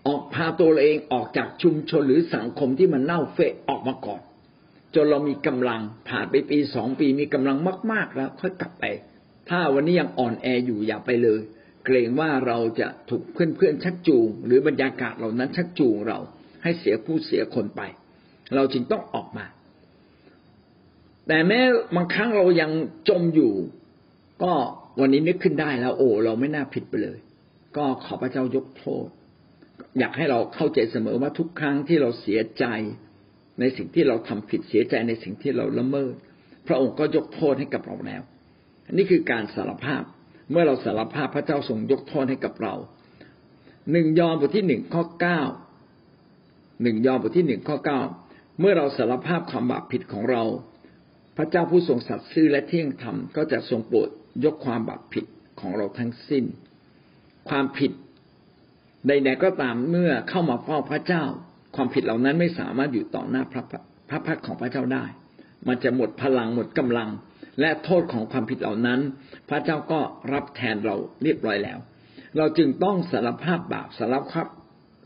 [0.08, 4.22] ออกพาตัวเราเองออกจากชุมชนหรือสังคมที่มันเน่าเฟะออกมาก่อน
[4.96, 7.58] จนเรามีกำลังผ่านไปปีสองปีมีกำลัง
[7.92, 8.86] มาก ๆ แล้ว ค่อยกลับไป
[9.50, 11.40] ถ้าวันนี้ยังอ่อนแออยู่อย่าไปเลย
[11.86, 16.20] เกรงว่าเราจะถูกเพื่อนๆชักจูง หรือบรรยากาศเหล่านั้นชักจูงเรา
[16.64, 17.82] ให้เสียผู้เสียคนไป
[18.56, 19.46] เราจึงต้องออกมา
[21.28, 21.60] แต่แม้
[21.96, 22.72] บางครั้งเรายัง
[23.10, 23.54] จมอยู่
[24.44, 24.54] ก็
[25.00, 27.20] วันนี้นึกขึ้นได้แล้ว โอ้เราไม่น่าผิดไปเลย
[27.78, 29.08] ก็ขอพระเจ้ายกโทษ
[30.00, 32.66] อยากให้เราเข้าใจเสมอว่าทุกครั้งที่เราเสียใจ
[33.60, 36.14] ในสิ่งที่เราทำผิดเสียใจในสิ่งที่เราละเมิด
[36.68, 38.22] พระองค์ก็ยกโทษให้กับเราแล้ว
[38.92, 40.04] นนี้คือการสารภาพ
[40.52, 42.76] เมื่อเราสารภาพพระเจ้าทรงยกโทษให้กับเรา
[43.92, 45.42] หนึ่งยอห์นบทที่หนึ่งข้อเก้า
[46.84, 48.02] หนึ่งยอห์นบทที่หนึ่งข้อเก้า
[48.60, 50.44] เมื่อเราสารภาพความบาปผิดของเรา
[51.38, 54.10] พระเจ้าผู้ทรงสัตย์ซื่อและเที่ยงธรรมก็จะทรงโปรด
[54.44, 55.26] ยกความบาปผิด
[55.60, 56.44] ของเราทั้งสิ้น
[57.50, 57.92] ความผิด
[59.08, 61.24] ใดๆก็ตามเมื่อเข้ามาเฝ้าพระเจ้า
[61.76, 63.64] ความผิดเหล่านั้นไม่สามารถอยู่ต่อหน้าพระ
[64.10, 65.06] พระพักของพระเจ้าได้
[65.68, 67.10] มันจะหมดพลังหมดกำลัง
[67.60, 69.00] และโทษของความผิดเหล่านั้น
[69.50, 70.00] พระเจ้าก็
[70.34, 71.80] รับแทนเราเรียบร้อยแล้ว
[72.38, 74.48] เราจึงต้องสารภาพบาปสารภาพ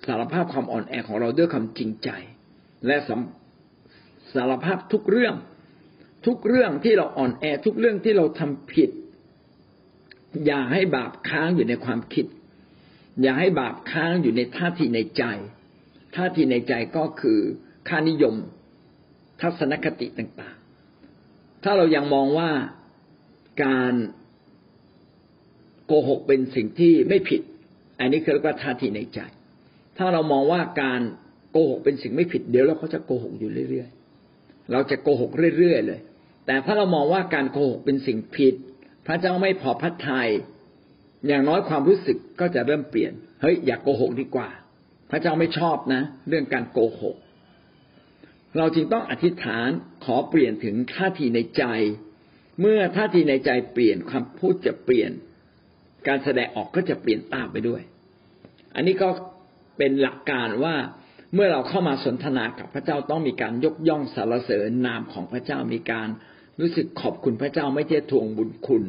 [0.08, 2.10] สารภาพความอ่อนแอของเราด้วยความจริงใจ
[2.88, 2.96] และ
[4.34, 5.36] สารภาพทุกเรื่อง
[6.26, 8.90] ทุกเรื่องที่เราอ่อนแอทุกเรื่องที่เราทำผิด
[10.46, 12.26] อย่าให้บาปค้างอยู่ในความคิด
[13.22, 15.24] อย่าให้บาปค้างอยู่ในท่าทีในใจ
[16.16, 17.40] ท่าทีในใจก็คือ
[17.88, 18.36] ค่านิยม
[19.42, 22.52] ทัศนคติต่างๆ ถ้าเรายังมองว่า
[23.64, 23.94] การ
[25.86, 27.42] โกหกเป็นสิ่งที่ไม่ผิด
[28.00, 29.20] อันนี้คือเรียกว่าท่าทีในใจ
[29.98, 31.02] ถ้าเรามองว่าการ
[31.52, 36.02] โกหกเป็นสิ่งไม่ผิดเดี๋ยวเราก็จะโกหกอยู่เรื่อยๆ เราจะโกหกเรื่อยๆเลย
[36.46, 38.56] แต่ถ้าเรามองว่าการโกหกเป็นสิ่งผิด
[39.08, 40.30] พระเจ้าไม่พอพระทยัย
[41.28, 44.50] อย่างน้อยความรู้สึกก็จะเริ่มเปลี่ยน เฮ้ย อย่ากโกหกดีกว่า
[45.12, 47.16] พระเจ้าไม่ชอบนะ เรื่องการโกหก
[48.58, 49.70] เราจึงต้องอธิษฐาน
[50.06, 51.64] ขอเปลี่ยนถึงท่าทีในใจ
[52.62, 55.12] เมื่อท่าทีในใจเปลี่ยนคำพูดจะเปลี่ยน
[56.08, 57.82] การแสดงออกก็จะเปลี่ยนตามไปด้วย
[58.76, 59.10] อันนี้ก็
[59.78, 60.76] เป็นหลักการว่า
[61.36, 66.10] เมื่อเราเข้ามาสนทนากับพระเจ้าต้องมีการยกย่องสรรเสริญนามของพระเจ้ามีการ
[66.60, 68.84] รู้สึกขอบคุณพระเจ้าไม่ใช่ทวงบุญคุณ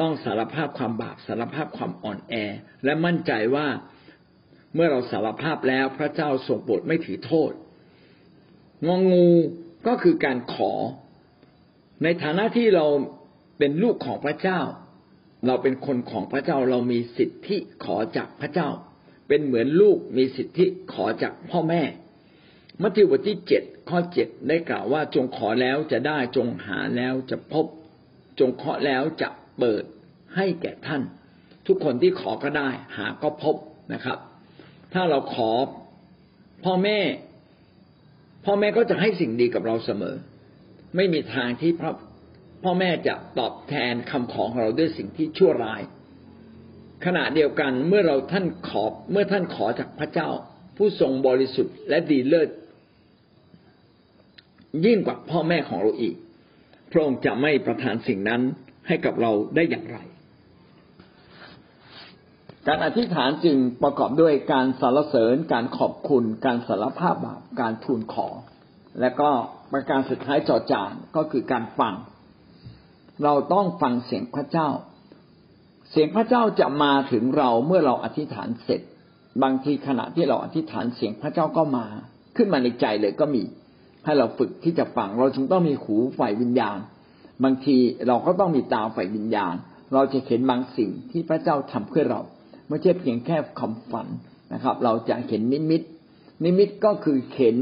[0.00, 2.34] ต้องสารภาพความบาปสารภาพความอ่อนแอ
[2.84, 3.66] และมั่นใจว่า
[4.74, 7.52] เมื่อเราสารภาพแล้วพระเจ้าทรงโปรดไม่ถือโทษ
[8.86, 9.28] งองู
[9.86, 10.72] ก็คือการขอ
[12.02, 12.86] ในฐานะที่เรา
[13.58, 14.60] เป็นลูกของพระเจ้า
[15.46, 18.68] เราเป็นคนของพระเจ้าเรามีสิทธิขอจากพระเจ้า
[19.28, 21.82] เป็นเหมือนลูกมีสิทธิขอจากพ่อแม่
[22.82, 27.66] มัทธิวบทที่เจ็ดข้อเจ็ดได้กล่าวว่าจงขอแล้วจะได้จงหาแล้วจะพบ
[28.38, 29.84] จงเคาะแล้วจะเปิด
[30.36, 31.02] ให้แก่ท่าน
[31.66, 33.56] ทุกคนที่ขอก็ได้ หาก็พบ
[33.92, 34.18] นะครับ
[34.92, 35.50] ถ้าเราขอ
[36.64, 37.00] พ่อแม่
[38.44, 40.16] พ่อแม่ก็จะให้สิ่งดีกับเราเสมอ
[40.96, 41.90] ไม่มีทางที่พ่อ
[42.64, 45.82] พ่อแม่จะตอบแทนคำขอของเราด้วยสิ่งที่ชั่วร้าย
[47.04, 50.28] ขณะเดียวกันเมื่อเราท่านขอเมื่อท่านขอจากพระเจ้า
[50.76, 52.48] ผู้ทรงบริสุทธิ์และดีเลิศ
[54.84, 56.16] ยิ่งกว่าพ่อแม่ของเราอีก
[56.90, 58.42] พระองค์จะไม่ประทานสิ่งนั้น
[58.86, 59.98] ให้กับเราได้อย่างไร
[62.66, 68.28] การอธิษฐานจึงประกอบด้วยการสรรเสริญ การขอบคุณ การสารภาพบาป การทูลขอ
[69.00, 69.30] และก็
[69.72, 71.94] ประการสุดท้ายจอจานก็คือการฟัง
[73.24, 74.68] เราต้องฟังเสียงพระเจ้า
[75.90, 78.80] เสียงพระเจ้าจะมาถึงเราเมื่อเราอธิษฐานเสร็จ
[79.42, 81.86] บางทีขณะที่เราอธิษฐานเสียงพระเจ้าก็มา
[82.36, 83.42] ขึ้นมาในใจเลยก็มี
[84.06, 86.78] ให้เราฝึกที่จะฟัง เราจึงต้องมีหูฝ่ายวิญญาณ
[87.44, 87.76] บางที
[88.08, 89.54] เราก็ต้องมีตาฝ่ายวิญญาณ
[89.94, 92.20] เราจะเห็นบางสิ่งที่พระเจ้าทำเพื่อเรา
[92.68, 94.06] ไม่ใช่เพียงแค่คำฝัน
[94.52, 95.82] นะครับ เราจะเห็นนิมิต
[96.44, 97.56] นิมิตก็คือเห็น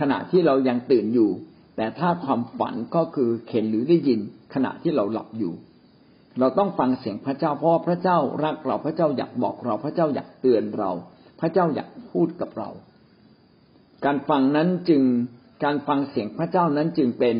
[0.00, 1.30] ขณะที่เรายังตื่นอยู่
[1.76, 4.20] แต่ถ้าความฝันก็คือเห็นหรือได้ยิน
[4.54, 5.52] ขณะที่เราหลับอยู่
[6.40, 10.90] เราต้องฟังเสียงพระเจ้าเพราะพระเจ้ารักเราพระเจ้าอยากบอกเราพระเจ้าอยากเตือนเรา
[11.40, 12.70] พระเจ้าอยากพูดกับเรา
[14.04, 15.02] การฟังนั้นจึง
[15.64, 17.36] การฟังเสียงพระเจ้านั้นจึงเป็น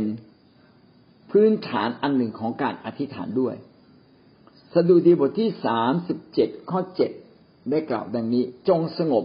[1.30, 3.54] พื้นฐานอันหนึ่งของการอธิษฐานด้วย
[4.74, 7.10] สดุดีบทที่สามสิบเจ็ดข้อเจ็ด
[7.70, 9.24] ได้กล่าวดังนี้ จงสงบ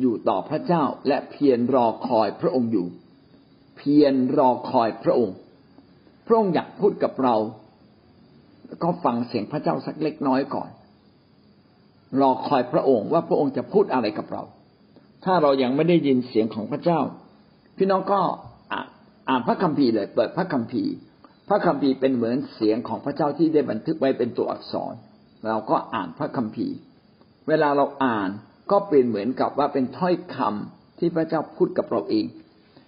[0.00, 2.86] อยู่ต่อพระเจ้าและเพียรรอคอยพระองค์อยู่
[3.76, 5.36] เพียรรอคอยพระองค์
[6.26, 7.36] พระองค์อยากพูดกับเรา
[8.82, 10.70] ก็ฟังเสียงพระเจ้าสักเล็กน้อยก่อน
[12.20, 14.42] รอคอยพระองค์ว่าพระองค์จะพูดอะไรกับเรา
[15.24, 17.00] ถ้าเรายังไม่ได้ยินเสียงของพระเจ้า
[17.76, 18.20] พี่น้องก็
[19.28, 20.92] อ่านพระคัมภีร์เลย เปิดพระคัมภีร์
[21.48, 24.94] พระคัมภีร์เป็นเหมือนเสียงของพระเจ้าที่ได้บันทึกไว้เป็นตัวอักษร
[25.46, 26.76] เราก็อ่านพระคัมภีร์
[27.48, 28.28] เวลาเราอ่าน
[28.70, 32.26] ก็เป็นเหมือนกับว่าเป็นถ้อยคำที่พระเจ้าพูดกับเราเอง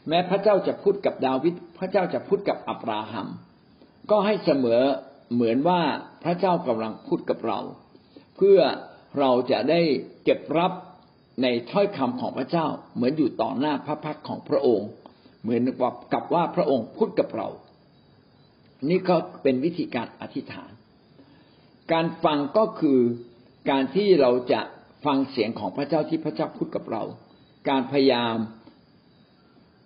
[0.09, 3.29] แม้พระเจ้าจะพูดกับดาวิดพระเจ้าจะพูดกับอับราฮัม
[4.11, 4.83] ก็ให้เสมอ
[5.35, 5.81] เหมือนว่า
[6.25, 7.61] พระเจ้ากำลังพูดกับเรา
[8.37, 8.59] เพื่อ
[9.19, 9.81] เราจะได้
[10.25, 10.73] เก็บรับ
[11.43, 14.89] ในถ้อยคำของพระเจ้า เหมือนอยู่ต่อหน้าพระพักของพระองค์
[15.43, 15.63] เหมือน
[16.15, 17.49] กับว่าพระองค์พูดกับเรา
[18.89, 20.71] นี่ก็เป็นวิธีการอธิษฐาน
[21.93, 22.99] การฟังก็คือ
[23.71, 24.61] การที่เราจะ
[25.05, 27.03] ฟังเสียงของพระเจ้าที่พระเจ้าพูดกับเรา
[27.69, 28.37] การพยายาม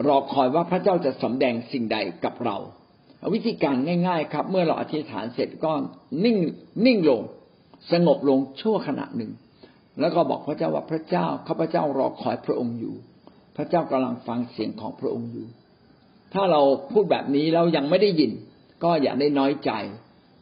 [0.07, 2.57] รอคอยว่าพระเจ้าจะสำแดงสิ่งใดกับเรา
[3.35, 3.77] วิธีการ
[4.09, 5.73] ง่าย ๆ ครับ เมื่อเราอธิษฐานเสร็จก็
[6.25, 6.37] นิ่ง
[6.87, 7.23] นิ่งลง
[7.93, 9.31] สงบลงชั่วขณะหนึ่ง
[10.01, 12.95] แล้วก็บอกพระเจ้าว่าพระเจ้าข้าพเจ้ารอคอยพระองค์อยู่
[13.57, 15.47] พระเจ้ากำลังฟังเสียงของพระองค์อยู่
[16.35, 18.33] ถ้าเราพูดแบบนี้แล้วยังไม่ได้ยิน
[18.83, 19.73] ก็อย่าได้น้อยใจ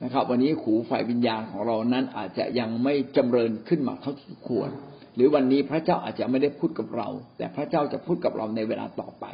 [0.03, 4.71] นะครับ วันนี้หูฝ่ายวิญญาณของเรานั้นอาจจะยังไม่จำเริญขึ้นมาเท่าที่ควร
[5.15, 9.25] หรือวันนี้พระเจ้าอาจจะไม่ได้พูดกับเรา แต่พระเจ้าจะพูดกับเราในเวลาต่อไป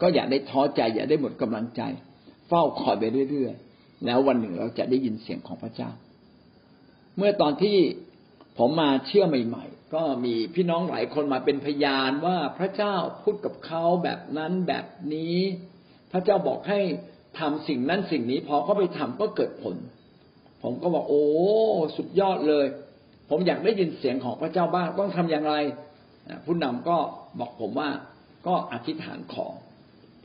[0.00, 1.82] ก็อย่าได้ท้อใจ อย่าได้หมดกำลังใจ
[2.48, 5.90] เฝ้าคอยไปเรื่อยๆแล้ววันหนึ่งเราจะได้ยินเสียงของพระเจ้า
[7.16, 7.76] เมื่อตอนที่
[8.58, 15.38] ผมมาเชื่อใหม่ ๆ ก็มีพี่น้องหลายคนมาเป็นพยานว่าพระเจ้าพูดกับเขาแบบนั้นแบบนี้
[16.12, 16.80] พระเจ้าบอกให้
[17.38, 19.76] ทำสิ่งนั้นสิ่งนี้พอเขาไปทำก็เกิดผล
[20.62, 21.24] ผมก็บอกโอ้
[21.96, 22.66] สุดยอดเลย
[23.30, 25.54] ผมอยากได้ยินเสียงของพระเจ้าบ้างต้องทำอย่างไร
[26.44, 26.96] ผู้นำก็
[27.38, 27.90] บอกผมว่า
[28.46, 29.46] ก็อธิษฐานขอ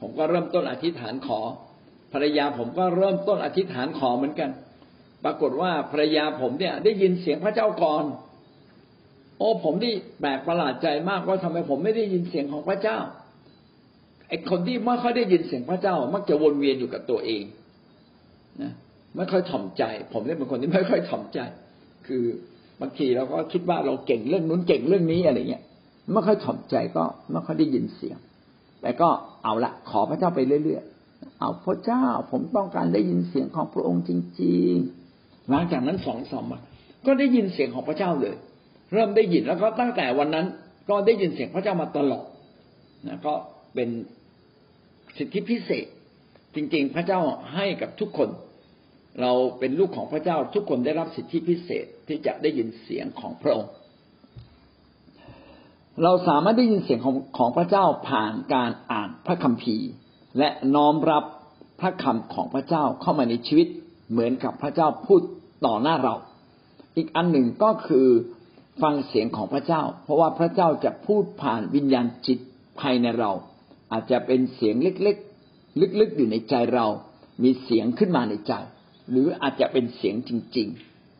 [0.01, 1.39] ผมก็เริ่มต้นอธิษฐานขอ
[2.13, 4.49] ภรรยาผมก็เริ่มต้นอธิษฐานขอเหมือนกัน
[5.23, 8.03] ปรากฏว่าภรรยาผมเนี่ย ได้ยินเสียงพระเจ้าก่อน
[9.37, 12.97] โอ้ผมนี่แปลกประหลาดใจมากว่าทำไมผมไม่ได้ยินเสียงของพระเจ้า
[14.27, 17.43] ไอ้คนที่ไม่ค่อยได้ยินเสียงพระเจ้า มักจะวนเวียนอยู่กับตัวเอง
[18.61, 18.71] นะ
[19.15, 21.39] ไม่ค่อยถ่อมใจ ผมเนี่ยเป็นคนที่ไม่ค่อยถ่อมใจ
[22.07, 22.23] คือ
[22.81, 25.63] บางทีเราก็คิดว่าเราเก่งเรื่องนู้นเก่งเรื่องนี้อะไรเงี้ย
[26.13, 28.17] ไม่ค่อยถ่อมใจก็ไม่ค่อยได้ยินเสียง
[28.81, 29.09] แต่ก็
[29.43, 34.11] เอาละขอพระเจ้าไปเรื่อยๆเอาพระเจ้าผมต้องการได้ยินเสียงของพระองค์จ
[34.41, 35.00] ริง ๆ
[35.51, 36.61] หลังจากนั้นสองสามวัน
[37.05, 38.35] ก็ได้ยินเสียงของพระเจ้าเลย
[38.93, 40.45] เริ่มได้ยินแล้วก็ตั้งแต่วันนั้น
[40.89, 42.25] ก็ได้ยินเสียงพระเจ้ามาตลอด
[43.07, 43.33] นะก็
[43.75, 43.89] เป็น
[45.17, 45.85] สิทธิพิเศษ
[46.55, 47.19] จริง ๆ พระเจ้า
[47.53, 48.29] ให้กับทุกคน
[49.21, 53.71] เราเป็นลูกของพระเจ้าทุกคนได้รับสิทธิพิเศษที่จะได้ยินเสียงของพระองค์
[56.03, 59.89] เราสามารถได้ยินเสียงของของพระเจ้าผ่านการอ่านพระคัมภีร์
[60.37, 61.23] และน้อมรับ
[61.79, 63.67] พระคำของพระเจ้าเข้ามาในชีวิต
[64.11, 65.21] เหมือนกับพระเจ้าพูด
[65.65, 66.15] ต่อหน้าเรา
[66.95, 68.07] อีกอันหนึ่งก็คือ
[68.81, 72.39] ฟังเสียงของพระเจ้า เพราะว่าพระเจ้าจะพูดผ่านวิญญาณจิต
[72.79, 73.31] ภายในเรา
[73.91, 76.87] อาจจะเป็นเสียงเล็กๆ ลึกๆอยู่ในใจเรา
[77.43, 78.53] มีเสียงขึ้นมาในใจ
[79.09, 80.67] หรืออาจจะเป็นเสียงจริง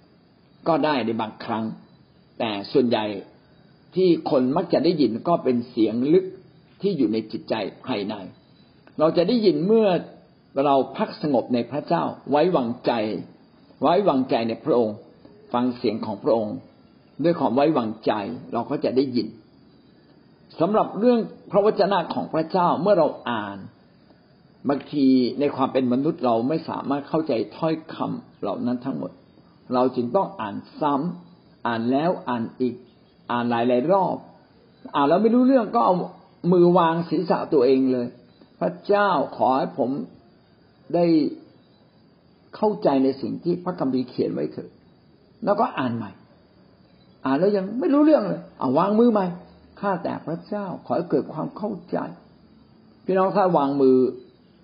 [0.07, 1.65] ๆ ก็ได้ในบางครั้ง
[2.39, 3.05] แต่ส่วนใหญ่
[3.95, 6.25] ที่คนมักจะได้ยินก็เป็นเสียงลึก
[6.81, 7.53] ที่อยู่ในจิตใจ
[7.87, 8.15] ภายใน
[8.99, 9.87] เราจะได้ยินเมื่อ
[10.65, 12.91] เราพักสงบในพระเจ้าไว้วางใจ
[13.81, 14.97] ไว้วางใจในพระองค์
[15.53, 16.55] ฟังเสียงของพระองค์
[17.23, 18.11] ด้วยความไว้วางใจ
[18.53, 19.27] เราก็จะได้ยิน
[20.59, 21.19] สำหรับเรื่อง
[21.51, 23.57] พระวจนะของพระเจ้าเมื่อเราอ่าน
[24.69, 25.07] บางที
[25.39, 29.11] ในความเป็นมนุษย์เราไม่สามารถเข้าใจถ้อยคำเหล่านั้นทั้งหมด
[29.73, 32.75] เราจึงต้องอ่านซ้ำอ่านแล้วอ่านอีก
[33.31, 34.15] อ่านหลายหลายรอบ
[34.95, 35.95] อ่านแล้วไม่รู้เรื่องก็เอา
[36.51, 38.07] มือวางศีรษะตัวเองเลย
[38.59, 39.89] พระเจ้าขอให้ผม
[40.93, 41.05] ได้
[42.55, 44.69] เข้าใจในสิ่งที่พระคัมภีร์เขียนไว้เถอะ
[45.45, 46.11] แล้วก็อ่านใหม่
[47.25, 49.25] อ่านแล้วยังไม่รู้เรื่องเลยเอาวางมือใหม่
[49.81, 51.97] ข้าแต่พระเจ้าขอให้เกิดความเข้าใจ
[53.05, 53.95] พี่น้องถ้าวางมือ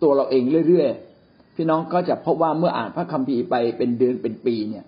[0.03, 4.85] ตัวเราเองเรื่อยๆพี่น้องก็จะพบว่าเมื่ออ่านพระคัมภีร์ไปเป็นเดือนเป็นปีเนี่ย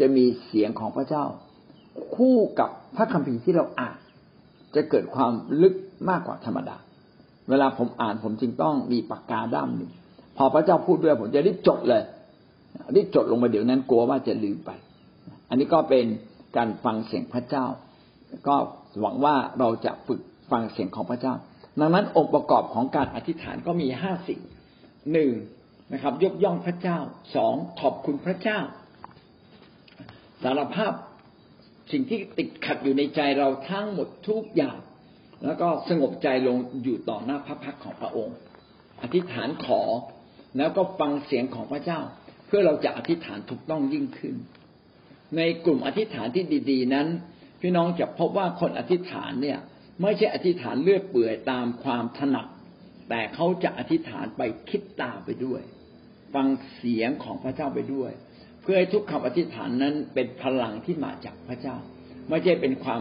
[0.00, 1.24] จะมีเสียงของพระเจ้า
[2.16, 3.96] คู่กับพระคัมภีร์ที่เราอ่าน
[4.74, 5.32] จะเกิดความ
[5.62, 5.74] ลึก
[6.08, 6.76] มากกว่าธรรมดา
[7.50, 9.90] เวลาผมอ่านผมจึงต้องมีปากกาด้ามหนึ่ง
[10.36, 12.02] พอพระเจ้าพูดด้วยผมจะรีบจดเลย
[12.94, 14.70] รีบจดลงมาเดี๋ยวนั้นกลัวว่าจะลืมไป
[15.48, 16.06] อันนี้ก็เป็น
[16.56, 17.66] การฟังเสียงพระเจ้า
[18.48, 18.56] ก็
[19.00, 20.20] หวังว่าเราจะฝึก
[20.50, 21.34] ฟังเสียงของพระเจ้า
[21.80, 24.40] ดังนั้นองค์ประกอบของการอธิษฐานก็มีห้าสิ่ง
[25.12, 25.32] หนึ่ง
[25.92, 26.98] นะครับ ยกย่องพระเจ้า
[27.34, 28.58] สองขอบคุณพระเจ้า
[30.42, 30.92] สารภาพ
[31.92, 34.78] สิ่งที่ติดขัดอยู่ในใจเราทั้งหมดทุกอย่าง
[35.44, 38.36] แล้วก็สงบใจลงอยู่ต่อหน้าพระพักของพระองค์
[39.02, 39.82] อธิษฐานขอ
[40.56, 42.00] แล้วก็ฟังเสียงของพระเจ้า
[42.54, 44.36] พื่อเราจะอธิษฐานถูกต้องยิ่งขึ้น
[45.36, 47.06] ในกลุ่มอธิษฐานที่ดี ๆ นั้น
[47.60, 49.58] พี่น้องจะพบว่าคนอธิษฐานเนี่ย
[50.02, 52.46] ไม่ใช่อธิษฐานเลือดเปื่อยตามความถนัด
[53.08, 55.62] แต่เขาจะอธิษฐานไปคิดตามไปด้วย
[56.34, 56.46] ฟัง
[56.76, 58.12] เสียงของพระเจ้าไปด้วย
[58.62, 61.76] เพื่อให้ทุกคำอธิษฐานนั้นเป็นพลังที่มาจากพระเจ้า
[62.28, 63.00] ไม่ใช่เป็นความ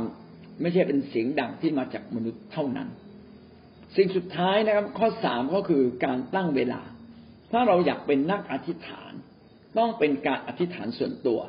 [0.62, 2.88] ไม่ใช่เป็นเสียงดังที่มาจากมนุษย์เท่านั้น
[3.95, 6.82] สิ่งสุดท้ายนะครับข้อสามก็คือการตั้งเวลา
[7.52, 9.12] ถ้าเราอยากเป็นนักอธิษฐาน
[9.78, 11.39] ต้องเป็นการอธิษฐานส่วนตัว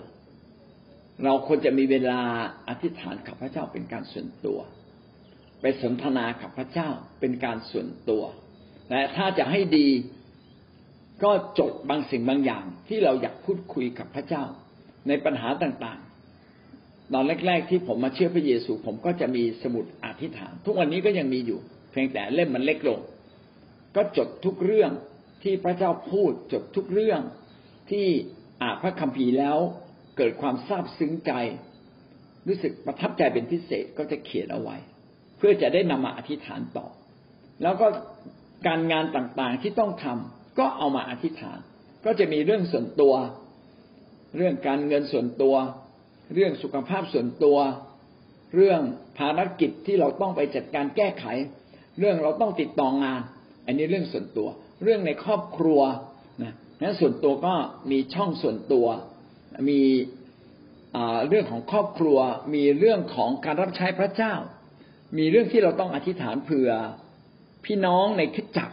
[1.25, 2.21] เราควรจะมีเวลา
[2.69, 4.59] อธิษฐานกับพระเจ้าเป็นการส่วนตัว
[5.61, 6.89] ไปสนทนากับพระเจ้า
[7.21, 8.23] เป็นการส่วนตัว
[8.91, 9.89] และถ้าจะให้ดี
[11.25, 14.45] ก็จดบางสิ่งบางอย่างที่เราอยากพูดคุยกับพระเจ้า
[15.09, 21.61] ในปัญหาต่างๆ ตอนแรก ๆ ที่ผมมาเชื่อพระเยซู ผมก็จะมีสมุดอธิษฐาน ทุกวันนี้ก็ยังมีอยู่
[21.91, 23.01] เพียงแต่เล่มมันเล็กลง
[23.97, 24.91] ก็จดทุกเรื่อง
[25.43, 27.21] ที่พระเจ้าพูดจดทุกเรื่อง
[27.93, 28.09] ที่
[28.63, 29.59] อ่านพระคัมภีร์แล้ว
[30.17, 31.33] เกิดความซาบซึ้งใจ
[32.49, 34.77] รู้สึกประทับใจเป็นพิเศษก็จะเขียนเอาไว้
[35.39, 36.87] เพื่อจะได้นำมาอธิษฐานต่อ
[37.63, 37.87] แล้วก็
[38.67, 41.59] การงานต่างๆที่ต้องทำก็เอามาอธิษฐาน
[42.05, 43.15] ก็จะมีเรื่องส่วนตัว
[44.37, 45.55] เรื่องการเงินส่วนตัว
[46.35, 47.59] เรื่องสุขภาพส่วนตัว
[48.55, 48.81] เรื่อง
[49.19, 51.25] ภารกิจที่เราต้องไปจัดการแก้ไข
[51.99, 53.21] เรื่องเราต้องติดต่องาน
[53.67, 54.49] อันนี้เรื่องส่วนตัว
[54.83, 55.81] เรื่องในครอบครัว
[56.43, 56.53] นะ
[56.83, 57.55] นั้นส่วนตัวก็
[57.91, 58.87] มีช่องส่วนตัว
[59.71, 59.81] มี
[61.29, 62.19] เรื่องของครอบครัว
[62.55, 64.35] มีเรื่องของการรับใช้พระเจ้า
[65.19, 66.71] มีเรื่องที่เราต้องอธิษฐานเผื่อ
[67.65, 68.71] พี่น้องในคิดจัก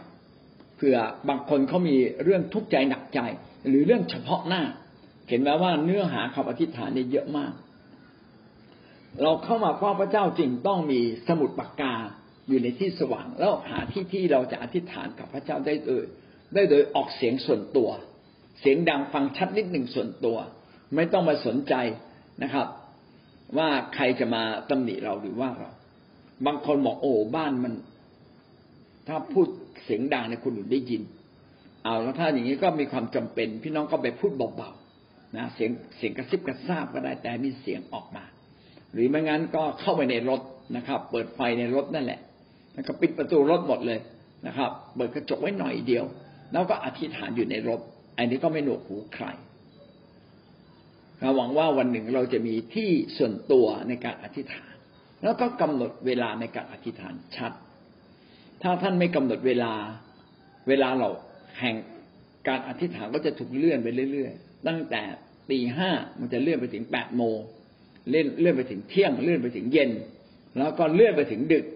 [0.76, 0.96] เผื่อ
[1.28, 3.20] บางคนเขามีเรื่องทุกข์ใจหนักใจ
[3.68, 4.62] หรือเรื่องเฉพาะหน้า
[5.28, 7.52] เห็นไหมว่าเนื้อหาคำอธิษฐานเนี่ยเยอะมาก
[9.22, 11.94] เราเข้ามาเฝ้าพระเจ้าจริงต้องมีสมุดปากกา
[12.48, 16.06] อยู่ในที่สว่างแล้วหาที่ที่เราจะอธิษฐานกับพระเจ้าได้เอ่ย
[16.54, 17.88] ได้โดยออกเสียงส่วนตัว
[18.60, 20.36] เสียงดังฟังชัดนิดหนึ่งส่วนตัว
[20.94, 21.74] ไม่ต้องมาสนใจ
[22.42, 22.66] นะครับ
[23.58, 25.70] ว่าใครจะมาตำหนิเราหรือว่าเรา
[26.46, 27.74] บางคนบอกโอ้บ้านมัน
[29.08, 29.46] ถ้าพูด
[29.84, 31.02] เสียงดังในคนอื่นได้ยิน
[31.84, 38.24] เอาแล้วถ้าอย่างนี้ก็มีความจำเป็น พี่น้องก็ไปพูดเบาๆนะเสียงเสียงกระซิบกระซาบก็ได้แต่มีเสียงออกมา
[38.92, 40.40] หรือไม่งั้นก็เข้าไปในรถ
[40.76, 42.20] นะครับ เปิดไฟในรถนั่นแหละ
[42.72, 44.00] แล้วก็ปิดประตูรถหมดเลย
[44.46, 46.04] นะครับ เปิดกระจกไว้หน่อยเดียว
[46.52, 47.80] แล้วก็อธิษฐานอยู่ในรถ
[48.16, 49.26] อันนี้ก็ไม่หนวกหูใคร
[51.20, 54.72] เราหวังว่าวันหนึ่งเราจะมีที่ส่วนตัวในการอธิษฐาน
[55.22, 57.52] แล้วก็กำหนดเวลาในการอธิษฐานชัด
[58.62, 59.72] ถ้าท่านไม่กำหนดเวลา
[60.68, 61.08] เวลาเรา
[61.60, 61.76] แห่ง
[62.48, 65.02] การอธิษฐานก็จะถูกเลื่อนไปเรื่อยๆ ตั้งแต่
[65.50, 65.90] ตีห้า
[66.20, 67.38] มันจะเลื่อนไปถึงแปดโมง
[68.08, 69.90] เลื่อนเลื่อนไปถึงเที่ยงเลื่อนไปถึงเย็น
[70.58, 71.66] แล้วก็เลื่อนไปถึงดึก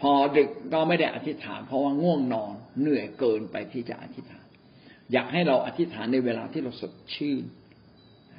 [0.00, 4.46] พอดึกก็ไม่ได้อธิษฐาน เพราะว่าง่วงนอน เหนื่อยเกินไปที่จะอธิษฐาน
[5.12, 7.42] อยากให้เราอธิษฐานในเวลาที่เราสดชื่น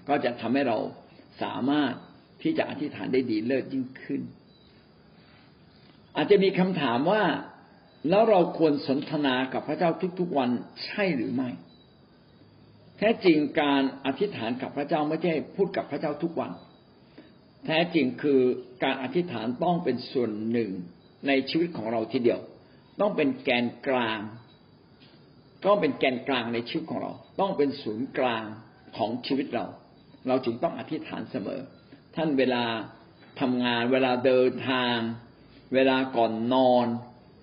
[0.08, 0.78] ก็จะทำให้เรา
[1.42, 1.94] สามารถ
[2.42, 4.22] ที่จะอธิษฐานได้ดีเลิศยิ่งขึ้น
[6.16, 7.24] อาจจะมีคำถามว่า
[8.10, 10.50] แล้วเราควรสนทนากับพระเจ้าทุกๆวัน
[10.86, 11.50] ใช่หรือไม่
[12.98, 16.52] แท้จริงการอธิษฐานกับพระเจ้าไม่ใช่พูดกับพระเจ้าทุกวัน
[17.66, 18.40] แท้จริงคือ
[18.84, 20.72] การอธิษฐานต้องเป็นส่วนหนึ่ง
[21.28, 22.40] ในชีวิตของเราทีเดียว
[23.00, 24.20] ต้องเป็นแกนกลาง
[25.66, 28.44] ต้องเป็นแกนกลางในชีวิตของเรา ต้องเป็นศูนย์กลาง
[28.98, 29.66] ของชีวิตเรา
[30.28, 31.62] เราจึงต้องอธิษฐานเสมอ
[32.16, 32.64] ท่านเวลา
[33.40, 34.98] ทำงาน เวลาเดินทาง
[35.74, 36.88] เวลาก่อนนอน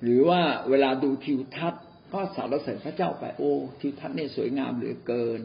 [0.03, 0.41] หรือว่า
[0.71, 1.83] เวลาดูทิวทัศน์
[2.13, 5.41] ก็สรรเสริญพระเจ้าไปโอ้ทิวทัศน์นี่สวยงามเหลือเกิน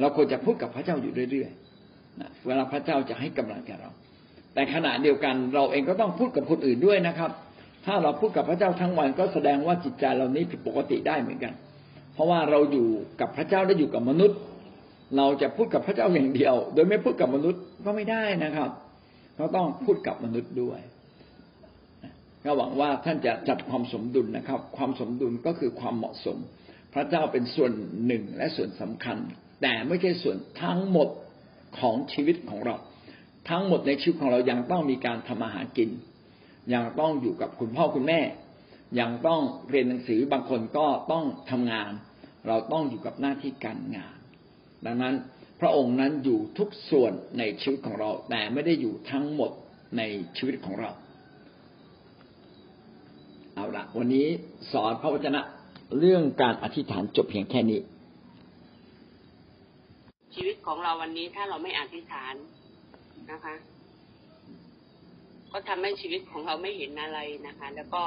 [0.00, 3.90] เราควรจะพูดกับพระเจ้าอยู่เรื่อยๆเวลาพระเจ้าจะให้กำลังแก่เรา
[4.54, 7.30] แต่ขณะเดียวกันเราเองก็ต้องพูดกับคนอื่นด้วยนะครับ
[7.84, 11.52] ถ้าเราพูดกับพระเจ้าทั้งวันก็แสดงว่าจิตใจเรานี้ผิดปกติได้เหมือนกัน
[12.14, 12.88] เพราะว่าเราอยู่
[13.20, 14.38] กับพระเจ้าได้อยู่กับมนุษย์
[15.16, 18.70] เราจะพูดกับพระเจ้าอย่างเดียว โดยไม่พูดกับมนุษย์ก็ไม่ได้นะครับ
[19.36, 20.80] เราต้องพูดกับมนุษย์ด้วย
[22.44, 26.38] ก็หวังว่าท่านจะจัดความสมดุลนะครับ ความสมดุลก็คือความเหมาะสม
[26.94, 27.72] พระเจ้าเป็นส่วน
[28.06, 29.16] หนึ่งและส่วนสำคัญ
[29.62, 31.08] แต่ไม่ใช่ส่วนทั้งหมด
[31.78, 32.76] ของชีวิตของเรา
[33.50, 35.90] ทั้งหมดในชีวิตของเรายังต้องมีการทำอาหารกิน
[36.72, 38.20] ยังต้องอยู่กับคุณพ่อคุณแม่
[39.00, 41.90] ยังต้องเรียนหนังสือบางคนก็ต้องทำงาน
[42.46, 44.16] เราต้องอยู่กับหน้าที่การงาน
[44.86, 45.14] ดังนั้น
[45.60, 49.50] พระองค์นั้นอยู่ทุกส่วนในชีวิตของเรา แต่ไม่ได้อยู่ทั้งหมด
[49.98, 50.02] ใน
[50.36, 50.90] ชีวิตของเรา
[53.54, 54.26] เอาละวันนี้
[54.72, 55.40] สอนพระวจนะ
[55.98, 57.80] เรื่องการอธิษฐานจบเพียงแค่นี้
[60.34, 62.34] ชีวิตของเราวันนี้ถ้าเราไม่อธิษฐาน
[63.30, 63.54] นะคะ
[65.56, 68.02] ก็ทำให้ชีวิตของเราไม่เห็นอะไรนะคะ แล้วก็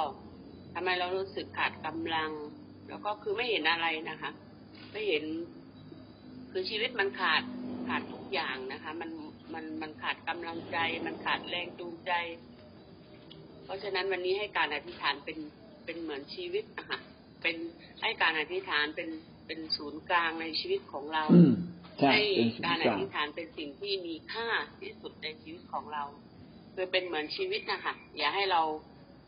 [0.73, 2.31] ทำให้เรารู้สึกขาดกำลัง
[2.89, 4.31] แล้วก็คือไม่เห็นอะไรนะคะ
[4.91, 5.23] ไม่เห็น
[6.51, 7.43] คือชีวิตมันขาด
[7.87, 9.11] ขาดทุกอย่างนะคะ มัน
[9.53, 12.11] มันมันขาดกำลังใจ มันขาดแรงจูงใจ
[13.63, 15.39] เพราะฉะนั้นวันนี้ให้การอธิษฐานเป็น
[15.85, 16.99] เป็นเหมือนชีวิตนะคะ
[17.41, 17.55] เป็น
[18.01, 19.09] ให้การอธิษฐานเป็น
[19.47, 21.23] เป็นศูนย์กลางในชีวิตของเรา
[22.11, 22.21] ให้
[22.65, 24.47] การอธิษฐานเป็นสิ่งที่มีค่า
[24.79, 26.03] ที่สุดในชีวิตของเรา
[26.79, 28.61] คือเป็นเหมือนชีวิตนะคะอย่าให้เรา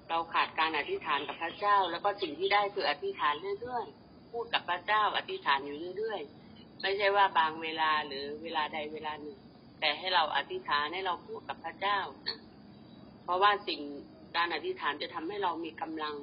[0.10, 9.40] เราขาดการอธิษฐานกับพระเจ้า แล้วก็สิ่งที่ได้คืออธิษฐานเรื่อยๆพูดกับพระเจ้าอธิษฐานอยู่เรื่อยๆ ไม่ใช่ว่าบางเวลาหรือเวลาใดเวลาหนึ่ง
[9.80, 12.40] แต่ให้เราอธิษฐานให้เราพูดกับพระเจ้านะ
[13.24, 13.82] เพราะว่าสิ่ง
[14.38, 16.16] การอธิษฐานจะทำให้เรามีกำลัง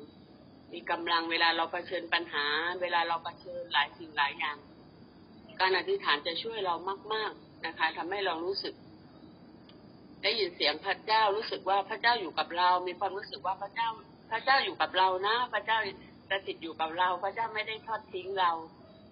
[0.73, 2.47] มีกำลังเวลาเราเผชิญปัญหา
[2.83, 4.59] เวลาเราเผชิญหลายสิ่งหลายอย่าง
[5.61, 6.75] การอธิษฐานจะช่วยเรา
[7.15, 8.75] มาก ๆนะคะทำให้เรารู้สึก
[10.27, 13.89] ได้ยินเสียงพระเจ้ารู้สึกว่าพระเจ้าอยู่กับเรา มีความรู้สึกว่าพระเจ้า
[14.31, 15.79] พระเจ้าอยู่กับเรานะ พระเจ้า
[16.31, 18.51] สถิตอยู่กับเรา พระเจ้าไม่ได้ทอดทิ้งเรา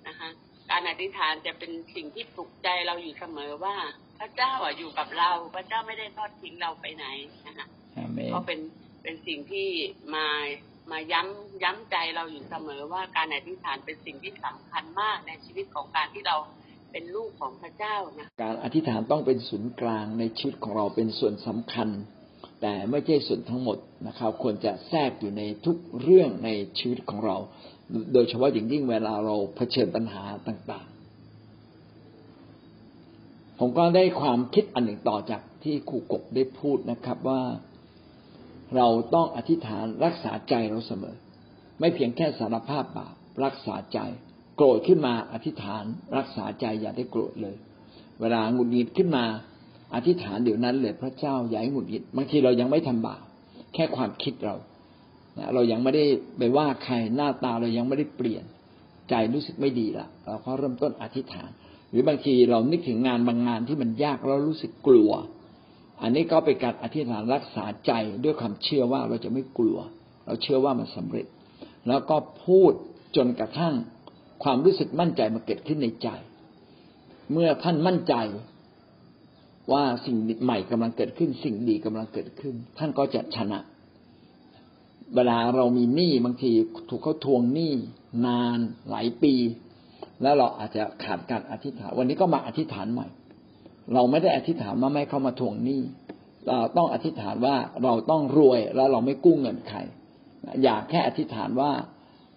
[0.06, 0.28] นะคะ
[0.70, 3.76] การอธิษฐานจะเป็นสิ่งที่ปลุกใจเราอยู่เสมอว่า
[4.18, 7.06] พระเจ้าอะอยู่กับเรา พระเจ้าไม่ได้ทอดทิ้งเราไปไหน
[7.46, 7.66] นะคะ
[8.32, 8.60] ก็เป็น
[9.02, 9.68] เป็นสิ่งที่
[10.14, 10.26] มา
[10.90, 16.36] มาย้ำย้ำใจเราอยู่เสมอว่าการอธิษฐานเป็นสิ่งที่สำคัญมากในชีวิตของการที่เรา
[16.94, 21.88] เป็นลูกของพระเจ้านะการอธิษฐานต้องเป็นศูนย์กลางในชีวิตของเราเป็นส่วนสำคัญ
[22.60, 27.36] แต่ไม่ใช่ส่วนทั้งหมดนะครับ ควรจะแทรกอยู่ในทุกเรื่องในชีวิตของเรา
[28.12, 37.42] โดยเฉพาะอย่างยิ่งเวลาเราเผชิญปัญหาต่างๆ ผมก็ได้ความคิดอันหนึ่งต่อจากที่ครูกบได้พูดนะครับว่า
[38.76, 41.16] เราต้องอธิษฐานรักษาใจเราเสมอ
[41.80, 43.14] ไม่เพียงแค่สารภาพบาป
[43.44, 43.98] รักษาใจ
[44.56, 45.84] โกรธขึ้นมาอธิษฐาน
[46.16, 47.56] รักษาใจอย่าได้โกรธเลย
[48.20, 49.24] เวลาหงุดหงิดขึ้นมา
[49.94, 53.22] อธิษฐานเดี๋ยวนั้นเลยพระเจ้าอย่าให้หงุดหงิดบางทีเรายังไม่ทำบาป
[53.74, 54.54] แค่ความคิดเรา
[55.54, 56.04] เรายังไม่ได้
[56.38, 58.44] ไปว่าใครหน้าตาเรายังไม่ได้เปลี่ยน
[59.10, 61.50] ใจรู้สึกไม่ดีละเราก็เริ่มต้นอธิษฐาน
[61.90, 65.10] หรือบางทีเรานึกถึงงานบางงานที่มันยากเรารู้สึกกลัว
[66.02, 67.92] อันนี้ก็เป็นการอธิษฐานรักษาใจ
[68.24, 69.78] ด้วยความเชื่อว่าเราจะไม่กลัว
[70.26, 71.26] เราเชื่อว่ามันสำเร็จ
[71.88, 72.72] แล้วก็พูด
[73.16, 73.74] จนกระทั่ง
[74.44, 76.08] ความรู้สึกมั่นใจมาเกิดขึ้นในใจ
[77.32, 78.14] เมื่อท่านมั่นใจ
[79.72, 83.58] ว่าสิ่งใหม่กำลังเกิดขึ้น สิ่งดีกำลังเกิดขึ้น ท่านก็จะชนะ
[85.14, 86.52] เวลาเรามีหนี้บางที
[86.88, 87.72] ถูกเขาทวงหนี้
[88.26, 88.58] นาน
[88.90, 89.34] หลายปี
[90.22, 93.06] แล้วเราอาจจะขาดการอธิษฐาน วันนี้ก็มาอธิษฐานใหม่
[93.94, 95.82] เราไม่ได้อธิษฐานว่าไม่เข้ามาทวงหนี้
[96.46, 99.78] เราต้องอธิษฐานว่าเราต้องรวยแล้วเราไม่กู้เงินใคร
[100.62, 101.72] อย่าแค่อธิษฐานว่า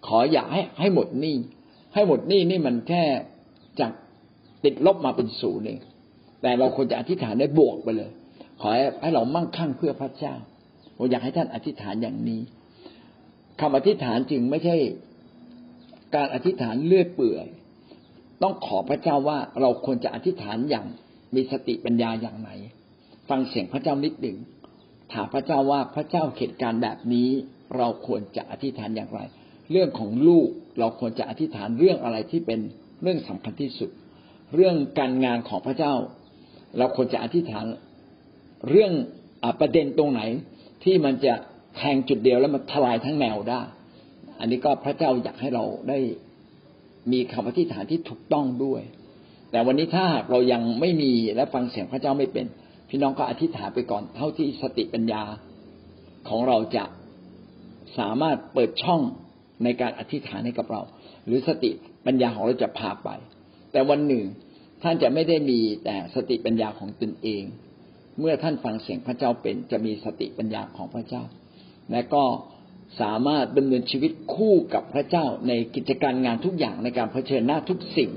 [0.06, 1.36] ขออย่าให้ให้หมดหนี้
[1.94, 3.04] ให้หมดนี้นี่มันแค่
[3.80, 3.92] จาก
[4.64, 5.80] ติดลบมาเป็นศูนย์เอง
[6.42, 8.10] แต่เราควรจะอธิษฐานได้บวกไปเลย
[8.60, 8.68] ขอ
[9.02, 10.34] ให้เรามั่งคั่งเพื่อพระเจ้า
[10.96, 12.40] ผมอยากให้ท่านอธิษฐานอย่างนี้
[13.60, 14.76] คำอธิษฐานจึงไม่ใช่
[16.14, 17.46] การอธิษฐานเลื่อยเปื่อย
[18.42, 20.86] ต้องขอพระเจ้าว่าเราควรจะอธิษฐานอย่าง
[21.34, 22.50] มีสติปัญญาอย่างไหน
[23.28, 24.38] ฟังเสียงพระเจ้านิดหนึ่ง
[25.12, 27.28] ถามพระเจ้าว่าพระเจ้าเหตุการณ์แบบนี้
[27.76, 29.20] เราควรจะอธิษฐานอย่างไร
[29.70, 30.48] เรื่องของลูก
[30.78, 32.60] เราควรจะอธิษฐานเรื่องอะไรที่เป็น
[33.02, 33.90] เรื่องสำคัญที่สุด
[34.54, 35.94] เรื่องการงานของพระเจ้า
[36.78, 37.66] เราควรจะอธิษฐาน
[38.68, 38.92] เรื่อง
[39.44, 40.22] อประเด็นตรงไหน
[40.84, 41.34] ที่มันจะ
[41.76, 43.62] แทงจุดเดียวแล้วมันทลายทั้งแนวได้
[44.40, 45.98] อันนี้ก็พระเจ้าอยากให้เราได้
[47.12, 48.82] มีคำอธิษฐานที่ถูกต้องด้วย
[49.50, 52.46] แต่วันนี้ถ้าหากเรายังไม่มีและฟังเสียงพระเจ้าไม่เป็น
[52.88, 55.22] พี่น้องก็อธิษฐานไปก่อนเท่าที่สติปัญญา
[56.28, 56.84] ของเราจะ
[57.98, 59.00] สามารถเปิดช่อง
[59.64, 60.82] ในการอธิษฐานให้กับเรา
[61.26, 61.70] หรือสติ
[62.06, 63.08] ปัญญาของเราจะพาไป
[63.72, 64.24] แต่วันหนึ่ง
[64.82, 67.42] ท่านจะไม่ได้มีแต่สติปัญญาของตนเอง
[68.20, 71.22] เมื่อท่านฟังเสียงพระเจ้าเป็นจะมีสติปัญญาของพระเจ้า
[71.92, 72.24] และก็
[73.00, 78.10] สามารถดำเนินชีวิตคู่กับพระเจ้าในกิจการงานทุกอย่างในการเผชิญหน้าทุกสิ่ง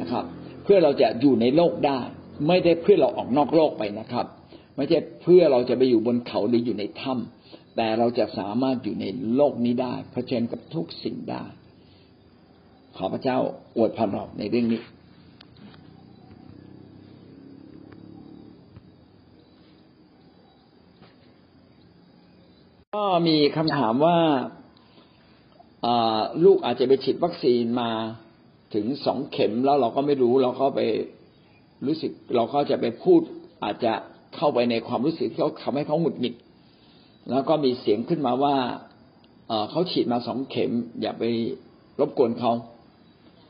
[0.00, 0.24] นะครับ
[0.64, 2.00] เพื่อเราจะอยู่ในโลกได้
[2.48, 4.26] ไม่ได้เพื่อเราออกนอกโลกไปนะครับ
[4.76, 7.39] ไม่ใช่เพื่อเราจะไปอยู่บนเขาหรืออยู่ในถ้ำ
[7.76, 9.04] แต่เราจะสามารถอยู่ใน
[9.36, 11.44] โลกนี้ได้เผชิญกับทุกสิ่งได้
[12.96, 13.38] ขอพระเจ้า
[13.76, 14.82] อวยพรเราในเรื่องนี้
[22.96, 24.18] ก็มีคำถามว่า
[26.44, 27.90] ลูกอาจจะไปฉีดวัคซีนมา
[28.74, 30.80] ถึงสองเข็มแล้วเราก็ไม่รู้เราก็ไป
[31.86, 33.20] รู้สึก เราก็จะไปพูด
[33.64, 33.92] อาจจะ
[34.36, 36.34] เข้าไปในความรู้สึกที่เขาทำให้เขาหงุดหงิด
[37.30, 38.56] แล้วก็มีเสียงขึ้นมาว่า
[39.70, 40.70] เขาฉีดมาสองเข็ม
[41.00, 41.24] อย่าไป
[42.00, 42.52] รบกวนเขา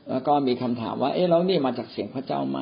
[0.09, 2.59] แล้วก็มีคำถามว่า เอ๊ะแล้วนี่มาจากเสียงพระเจ้าไหม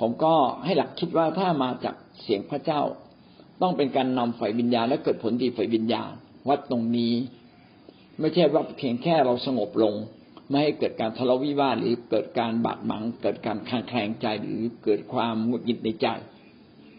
[0.00, 0.34] ผมก็
[0.64, 2.80] ให้หลักคิดว่าถ้ามาจากเสียงพระเจ้า
[3.62, 6.10] ต้องเป็นการนำฝ่ายวิญญาณและเกิดผลดีฝ่ายวิญญาณ
[6.48, 7.14] วัดตรงนี้
[8.20, 9.94] ไม่ใช่ว่าเพียงแค่เราสงบลง
[10.48, 16.06] ไม่ให้เกิดการทะเลาะวิวาทหรือเกิดการบาดหมางเกิดการคางแคลงใจหรือเกิดความหงุดหงิดในใจ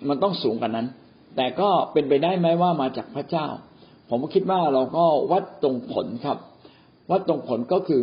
[0.08, 0.88] มันต้องสูงกว่านั้น
[1.36, 3.48] แต่ก็เป็นไปได้ไหมว่ามาจากพระเจ้า
[4.10, 6.38] ผมคิดว่าเราก็วัดตรงผลครับ
[7.12, 8.02] วัดตรงผลก็คือ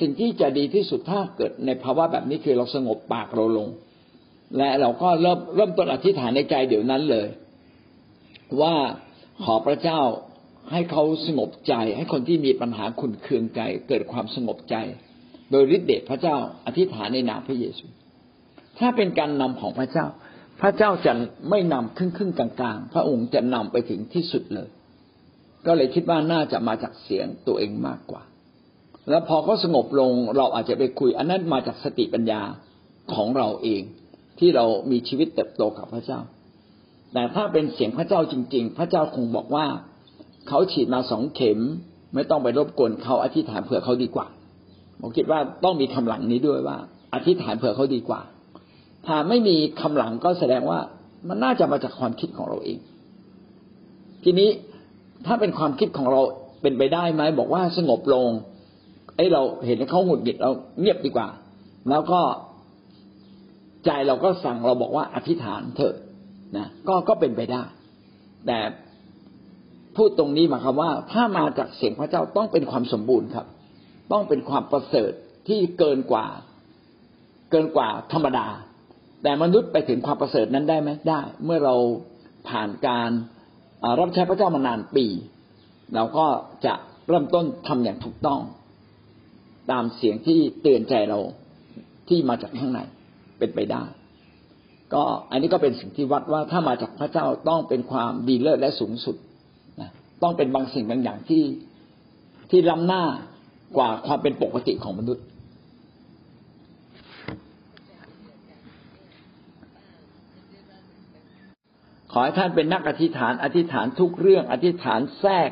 [0.00, 3.68] สิ่งที่จะดีที่สุดถ้าเกิดในภาวะแบบนี้คือเราสงบปากเราลง
[4.56, 7.28] และเราก็เริ่มเริ่มต้นอธิษฐานในใจเดี๋ยวนั้นเลย
[8.60, 8.74] ว่า
[9.44, 10.00] ขอพระเจ้า
[10.70, 14.76] ให้เขาสงบใจ ให้คนที่มีปัญหาขุนเคืองใจ เกิดความสงบใจ
[15.50, 17.86] โดยฤทธิเดชพระเจ้า อธิษฐานในนามพระเยซู
[18.78, 20.06] ถ้าเป็นการนำของพระเจ้า
[20.62, 21.12] พระเจ้าจะ
[21.50, 24.68] ไม่นำครึ่งครึ่งกลางๆ พระองค์จะนำไปถึงที่สุดเลย
[25.66, 28.22] ก็เลยคิดว่าน่าจะมาจากเสียงตัวเองมากกว่า
[29.10, 32.42] แล้วพอเขาสงบลงเราอาจจะไปคุย อันนั้นมาจากสติปัญญา
[33.14, 33.82] ของเราเอง
[34.38, 36.20] ที่เรามีชีวิตเติบโตกับพระเจ้า
[37.12, 39.66] แต่ถ้าเป็นเสียงพระเจ้าจริง ๆ พระเจ้าคงบอกว่า
[40.48, 41.58] เขาฉีดมาสองเข็ม
[42.14, 44.26] ไม่ต้องไปรบกวนเขาอธิษฐานเผื่อเขาดีกว่า
[45.00, 46.78] ผมคิดว่าต้องมีคำหลังนี้ด้วยว่า
[47.14, 48.20] อธิษฐานเผื่อเขาดีกว่า
[49.06, 50.80] ถ้าไม่มีคำหลังก็แสดงว่า
[51.28, 52.78] มันน่าจะมาจากความคิดของเราเอง
[54.24, 54.50] ทีนี้
[55.26, 56.20] ถ้าเป็นความคิดของเรา
[56.62, 58.28] เป็นไปได้ไหมบอกว่าสงบลง
[59.16, 60.50] ไอ้เราเห็นเขาหงุดหงิดเรา
[60.80, 61.28] เงียบดีกว่า
[61.90, 62.20] แล้วก็
[63.84, 65.94] ใจเราก็สั่งเราบอกว่าอธิษฐานเถอะ
[66.56, 67.62] นะก็ก็เป็นไปได้
[68.46, 68.58] แต่
[69.96, 73.46] พูดตรงนี้หมายความว่า ถ้ามาจากเสียงพระเจ้าต้องเป็นความสมบูรณ์ครับ
[74.12, 75.12] ต้องเป็นความประเสริฐ
[75.48, 76.26] ที่เกินกว่า
[77.50, 78.46] เกินกว่าธรรมดา
[79.22, 81.74] แต่มนุษย์ไปถึงความประเสริฐนั้นได้ไหมได้ เมื่อเรา
[82.48, 83.10] ผ่านการ
[84.00, 85.06] รับใช้พระเจ้ามานานปี
[85.94, 86.26] เราก็
[86.66, 86.74] จะ
[87.08, 88.40] เริ่มต้นทำอย่างถูกต้อง
[89.70, 91.18] ตามเสียงที่เตือนใจเรา
[92.08, 92.80] ที่มาจากข้างใน
[93.38, 93.82] เป็นไปได้
[94.94, 99.16] ก็อันนี้ก็เป็นสิ่งที่วัดว่าถ้ามาจากพระเจ้าต้องเป็นความดีเลิศและสูงสุด
[99.80, 99.90] นะ
[100.22, 101.44] ต้องเป็นบางสิ่งบางอย่างที่
[102.50, 103.02] ที่ล้ำหน้า
[103.76, 105.24] กว่าความเป็นปกติของมนุษย์
[112.12, 115.50] ขอให้ท่านเป็นนักอธิษฐาน อธิษฐานทุกเรื่อง อธิษฐานแทรก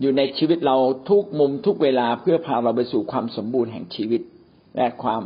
[0.00, 0.76] อยู่ในชีวิตเรา
[1.10, 4.22] ทุกมุมทุกเวลาเพื่อพาเราไปสู่ความสมบูรณ์แห่งชีวิต
[4.76, 5.22] และความ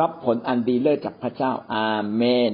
[0.00, 2.52] รับผลอันดีเลิศจากพระเจ้าอาเมน